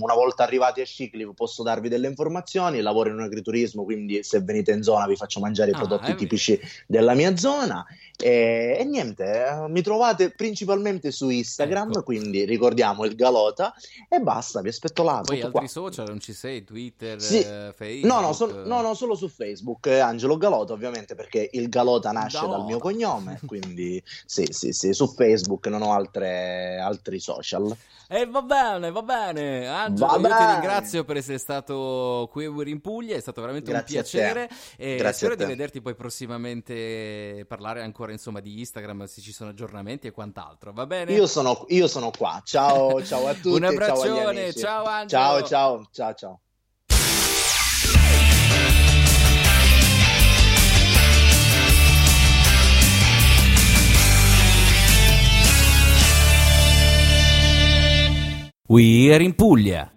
una 0.00 0.14
volta 0.14 0.42
arrivati 0.42 0.80
a 0.80 0.84
Scicli 0.84 1.30
posso 1.34 1.62
darvi 1.62 1.88
delle 1.88 2.08
informazioni, 2.08 2.80
lavoro 2.80 3.10
in 3.10 3.16
un 3.16 3.22
agriturismo, 3.22 3.84
quindi 3.84 4.22
se 4.24 4.40
venite 4.40 4.72
in 4.72 4.82
zona 4.82 5.06
vi 5.06 5.16
faccio 5.16 5.38
mangiare 5.40 5.70
i 5.70 5.74
Ah, 5.74 5.78
prodotti 5.78 6.10
è 6.10 6.14
tipici 6.16 6.58
della 6.86 7.14
mia 7.14 7.36
zona. 7.36 7.84
E, 8.16 8.76
e 8.78 8.84
niente, 8.84 9.24
eh, 9.24 9.68
mi 9.68 9.80
trovate 9.82 10.30
principalmente 10.30 11.10
su 11.10 11.28
Instagram, 11.28 11.90
Ecco. 11.90 12.02
quindi 12.04 12.44
ricordiamo 12.44 13.04
il 13.04 13.14
Galota 13.14 13.74
e 14.08 14.18
basta, 14.20 14.60
vi 14.60 14.68
aspetto 14.68 15.02
là. 15.02 15.20
Poi 15.24 15.36
altri 15.40 15.50
qua. 15.50 15.66
social 15.68 16.06
non 16.08 16.20
ci 16.20 16.32
sei, 16.32 16.62
Twitter, 16.62 17.20
Sì. 17.20 17.38
eh, 17.40 17.72
Facebook? 17.74 18.04
No, 18.12 18.20
no, 18.20 18.32
sol- 18.32 18.62
no, 18.66 18.80
no, 18.80 18.94
solo 18.94 19.14
su 19.16 19.28
Facebook, 19.28 19.50
eh, 19.86 19.98
Angelo 19.98 20.36
Galota 20.36 20.72
ovviamente 20.72 21.14
perché 21.14 21.48
il 21.52 21.68
Galota 21.68 22.10
nasce 22.12 22.38
Galota. 22.38 22.56
dal 22.58 22.66
mio 22.66 22.78
cognome, 22.78 23.38
quindi 23.46 24.02
sì, 24.24 24.46
sì, 24.50 24.72
sì, 24.72 24.92
su 24.92 25.08
Facebook 25.08 25.66
non 25.68 25.82
ho 25.82 25.92
altre, 25.92 26.78
altri 26.78 27.18
social. 27.20 27.74
E 28.08 28.26
va 28.26 28.42
bene, 28.42 28.90
va 28.90 29.02
bene. 29.02 29.66
Angelo, 29.66 30.06
Va 30.06 30.16
io 30.18 30.22
ti 30.22 30.28
bene. 30.28 30.52
ringrazio 30.52 31.04
per 31.04 31.16
essere 31.16 31.38
stato 31.38 32.28
qui 32.30 32.44
in 32.44 32.80
Puglia, 32.82 33.16
è 33.16 33.20
stato 33.20 33.40
veramente 33.40 33.70
Grazie 33.70 33.96
un 33.96 34.02
piacere. 34.02 34.50
E 34.76 34.96
Grazie 34.96 35.28
spero 35.28 35.34
di 35.34 35.44
vederti 35.46 35.80
poi 35.80 35.94
prossimamente 35.94 37.44
parlare 37.48 37.80
ancora 37.82 38.12
insomma 38.12 38.40
di 38.40 38.58
Instagram, 38.58 39.04
se 39.06 39.22
ci 39.22 39.32
sono 39.32 39.50
aggiornamenti 39.50 40.08
e 40.08 40.10
quant'altro. 40.10 40.72
Va 40.74 40.84
bene? 40.84 41.12
Io 41.12 41.26
sono, 41.26 41.64
io 41.68 41.86
sono 41.88 42.10
qua, 42.10 42.42
ciao, 42.44 43.02
ciao 43.02 43.28
a 43.28 43.32
tutti, 43.34 43.48
Un 43.48 43.60
ciao 43.60 43.70
abbraccione, 43.70 44.24
amici. 44.42 44.58
ciao 44.58 44.84
Angelo. 44.84 45.08
Ciao, 45.08 45.42
ciao, 45.42 45.88
ciao, 45.90 46.14
ciao. 46.14 46.40
We're 58.72 59.20
in 59.20 59.34
Puglia. 59.34 59.92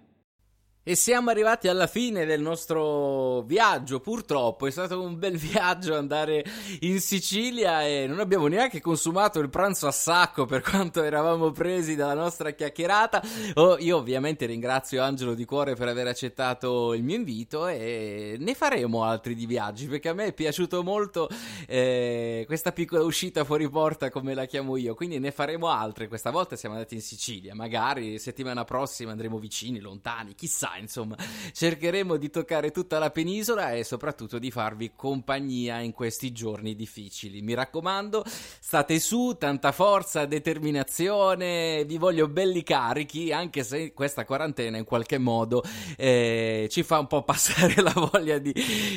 E 0.88 0.94
siamo 0.94 1.30
arrivati 1.30 1.66
alla 1.66 1.88
fine 1.88 2.26
del 2.26 2.40
nostro 2.40 3.40
viaggio, 3.40 3.98
purtroppo 3.98 4.68
è 4.68 4.70
stato 4.70 5.02
un 5.02 5.18
bel 5.18 5.34
viaggio 5.36 5.96
andare 5.96 6.44
in 6.82 7.00
Sicilia 7.00 7.84
e 7.84 8.06
non 8.06 8.20
abbiamo 8.20 8.46
neanche 8.46 8.80
consumato 8.80 9.40
il 9.40 9.48
pranzo 9.48 9.88
a 9.88 9.90
sacco 9.90 10.44
per 10.44 10.62
quanto 10.62 11.02
eravamo 11.02 11.50
presi 11.50 11.96
dalla 11.96 12.14
nostra 12.14 12.52
chiacchierata. 12.52 13.20
Oh, 13.54 13.76
io 13.78 13.96
ovviamente 13.96 14.46
ringrazio 14.46 15.02
Angelo 15.02 15.34
di 15.34 15.44
cuore 15.44 15.74
per 15.74 15.88
aver 15.88 16.06
accettato 16.06 16.94
il 16.94 17.02
mio 17.02 17.16
invito 17.16 17.66
e 17.66 18.36
ne 18.38 18.54
faremo 18.54 19.02
altri 19.02 19.34
di 19.34 19.46
viaggi 19.46 19.88
perché 19.88 20.10
a 20.10 20.14
me 20.14 20.26
è 20.26 20.32
piaciuto 20.32 20.84
molto 20.84 21.28
eh, 21.66 22.44
questa 22.46 22.70
piccola 22.70 23.02
uscita 23.02 23.42
fuori 23.42 23.68
porta 23.68 24.08
come 24.08 24.34
la 24.34 24.44
chiamo 24.44 24.76
io, 24.76 24.94
quindi 24.94 25.18
ne 25.18 25.32
faremo 25.32 25.66
altre. 25.66 26.06
Questa 26.06 26.30
volta 26.30 26.54
siamo 26.54 26.76
andati 26.76 26.94
in 26.94 27.02
Sicilia, 27.02 27.56
magari 27.56 28.20
settimana 28.20 28.62
prossima 28.62 29.10
andremo 29.10 29.40
vicini, 29.40 29.80
lontani, 29.80 30.36
chissà, 30.36 30.74
insomma, 30.78 31.16
cercheremo 31.52 32.16
di 32.16 32.30
toccare 32.30 32.70
tutta 32.70 32.98
la 32.98 33.10
penisola 33.10 33.72
e 33.72 33.84
soprattutto 33.84 34.38
di 34.38 34.50
farvi 34.50 34.92
compagnia 34.94 35.80
in 35.80 35.92
questi 35.92 36.32
giorni 36.32 36.74
difficili. 36.74 37.42
Mi 37.42 37.54
raccomando, 37.54 38.24
state 38.26 38.98
su, 38.98 39.36
tanta 39.38 39.72
forza, 39.72 40.26
determinazione, 40.26 41.84
vi 41.84 41.98
voglio 41.98 42.28
belli 42.28 42.62
carichi, 42.62 43.32
anche 43.32 43.62
se 43.62 43.92
questa 43.92 44.24
quarantena 44.24 44.76
in 44.76 44.84
qualche 44.84 45.18
modo 45.18 45.62
eh, 45.96 46.68
ci 46.70 46.82
fa 46.82 46.98
un 46.98 47.06
po' 47.06 47.22
passare 47.22 47.80
la 47.82 47.92
voglia 47.94 48.38
di, 48.38 48.52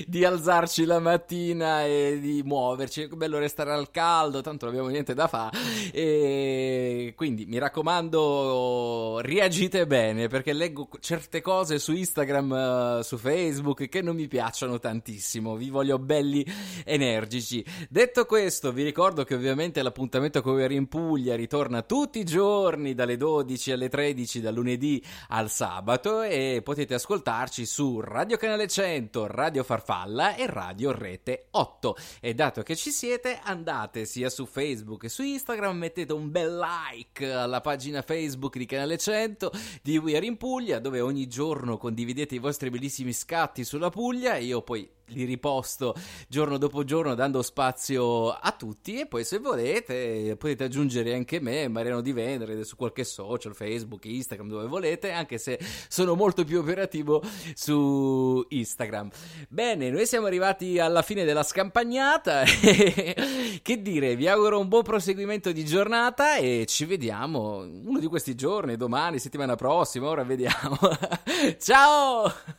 di 0.07 0.23
alzarci 0.23 0.85
la 0.85 0.99
mattina 0.99 1.85
e 1.85 2.19
di 2.19 2.41
muoverci. 2.43 3.03
È 3.03 3.07
bello 3.07 3.37
restare 3.37 3.71
al 3.71 3.91
caldo, 3.91 4.41
tanto 4.41 4.65
non 4.65 4.73
abbiamo 4.73 4.91
niente 4.91 5.13
da 5.13 5.27
fare. 5.27 5.57
E 5.91 7.13
quindi 7.15 7.45
mi 7.45 7.57
raccomando, 7.57 9.19
reagite 9.21 9.85
bene 9.85 10.27
perché 10.27 10.53
leggo 10.53 10.87
certe 10.99 11.41
cose 11.41 11.68
su 11.77 11.93
Instagram, 11.93 12.53
eh, 12.99 13.03
su 13.03 13.17
Facebook 13.17 13.87
che 13.87 14.01
non 14.01 14.15
mi 14.15 14.27
piacciono 14.27 14.79
tantissimo. 14.79 15.55
Vi 15.55 15.69
voglio 15.69 15.99
belli 15.99 16.45
energici. 16.85 17.63
Detto 17.89 18.25
questo, 18.25 18.71
vi 18.71 18.83
ricordo 18.83 19.23
che 19.25 19.35
ovviamente 19.35 19.81
l'appuntamento 19.81 20.41
con 20.41 20.53
We're 20.55 20.73
in 20.73 20.87
Puglia 20.87 21.35
ritorna 21.35 21.81
tutti 21.81 22.19
i 22.19 22.23
giorni 22.23 22.95
dalle 22.95 23.17
12 23.17 23.71
alle 23.71 23.89
13, 23.89 24.41
dal 24.41 24.53
lunedì 24.53 25.03
al 25.29 25.51
sabato 25.51 26.21
e 26.21 26.61
potete 26.63 26.93
ascoltarci 26.93 27.65
su 27.65 27.99
Radio 27.99 28.37
Canale 28.37 28.67
100, 28.67 29.27
Radio 29.27 29.63
Farfalla 29.63 30.35
e 30.35 30.45
Radio 30.47 30.91
Rete 30.91 31.47
8. 31.51 31.95
E 32.21 32.33
dato 32.33 32.63
che 32.63 32.75
ci 32.75 32.91
siete, 32.91 33.39
andate 33.43 34.05
sia 34.05 34.29
su 34.29 34.45
Facebook 34.45 34.99
che 34.99 35.09
su 35.09 35.23
Instagram, 35.23 35.77
mettete 35.77 36.13
un 36.13 36.29
bel 36.29 36.57
like 36.57 37.31
alla 37.31 37.61
pagina 37.61 38.01
Facebook 38.01 38.57
di 38.57 38.65
Canale 38.65 38.97
100 38.97 39.51
di 39.81 39.97
We 39.97 40.15
Are 40.15 40.25
in 40.25 40.37
Puglia, 40.37 40.79
dove 40.79 41.01
ogni 41.01 41.27
giorno 41.27 41.58
condividete 41.77 42.35
i 42.35 42.39
vostri 42.39 42.69
bellissimi 42.69 43.13
scatti 43.13 43.63
sulla 43.63 43.89
Puglia 43.89 44.35
e 44.35 44.45
io 44.45 44.61
poi 44.61 44.89
li 45.09 45.23
riposto 45.25 45.95
giorno 46.27 46.57
dopo 46.57 46.83
giorno 46.83 47.15
dando 47.15 47.41
spazio 47.41 48.29
a 48.29 48.51
tutti 48.51 48.99
e 48.99 49.05
poi 49.05 49.23
se 49.23 49.39
volete 49.39 50.35
potete 50.37 50.63
aggiungere 50.63 51.13
anche 51.13 51.39
me, 51.39 51.67
Mariano 51.67 52.01
Di 52.01 52.11
Vendere, 52.11 52.63
su 52.63 52.75
qualche 52.75 53.03
social, 53.03 53.55
Facebook, 53.55 54.05
Instagram, 54.05 54.49
dove 54.49 54.67
volete, 54.67 55.11
anche 55.11 55.37
se 55.37 55.59
sono 55.87 56.15
molto 56.15 56.43
più 56.43 56.59
operativo 56.59 57.21
su 57.53 58.45
Instagram. 58.49 59.09
Bene, 59.47 59.89
noi 59.89 60.05
siamo 60.05 60.27
arrivati 60.27 60.79
alla 60.79 61.01
fine 61.01 61.23
della 61.23 61.43
scampagnata 61.43 62.43
che 63.61 63.81
dire, 63.81 64.15
vi 64.15 64.27
auguro 64.27 64.59
un 64.59 64.67
buon 64.67 64.83
proseguimento 64.83 65.51
di 65.51 65.65
giornata 65.65 66.37
e 66.37 66.65
ci 66.67 66.85
vediamo 66.85 67.57
uno 67.59 67.99
di 67.99 68.07
questi 68.07 68.35
giorni, 68.35 68.77
domani, 68.77 69.19
settimana 69.19 69.55
prossima, 69.55 70.07
ora 70.07 70.23
vediamo. 70.23 70.77
Ciao! 71.59 72.58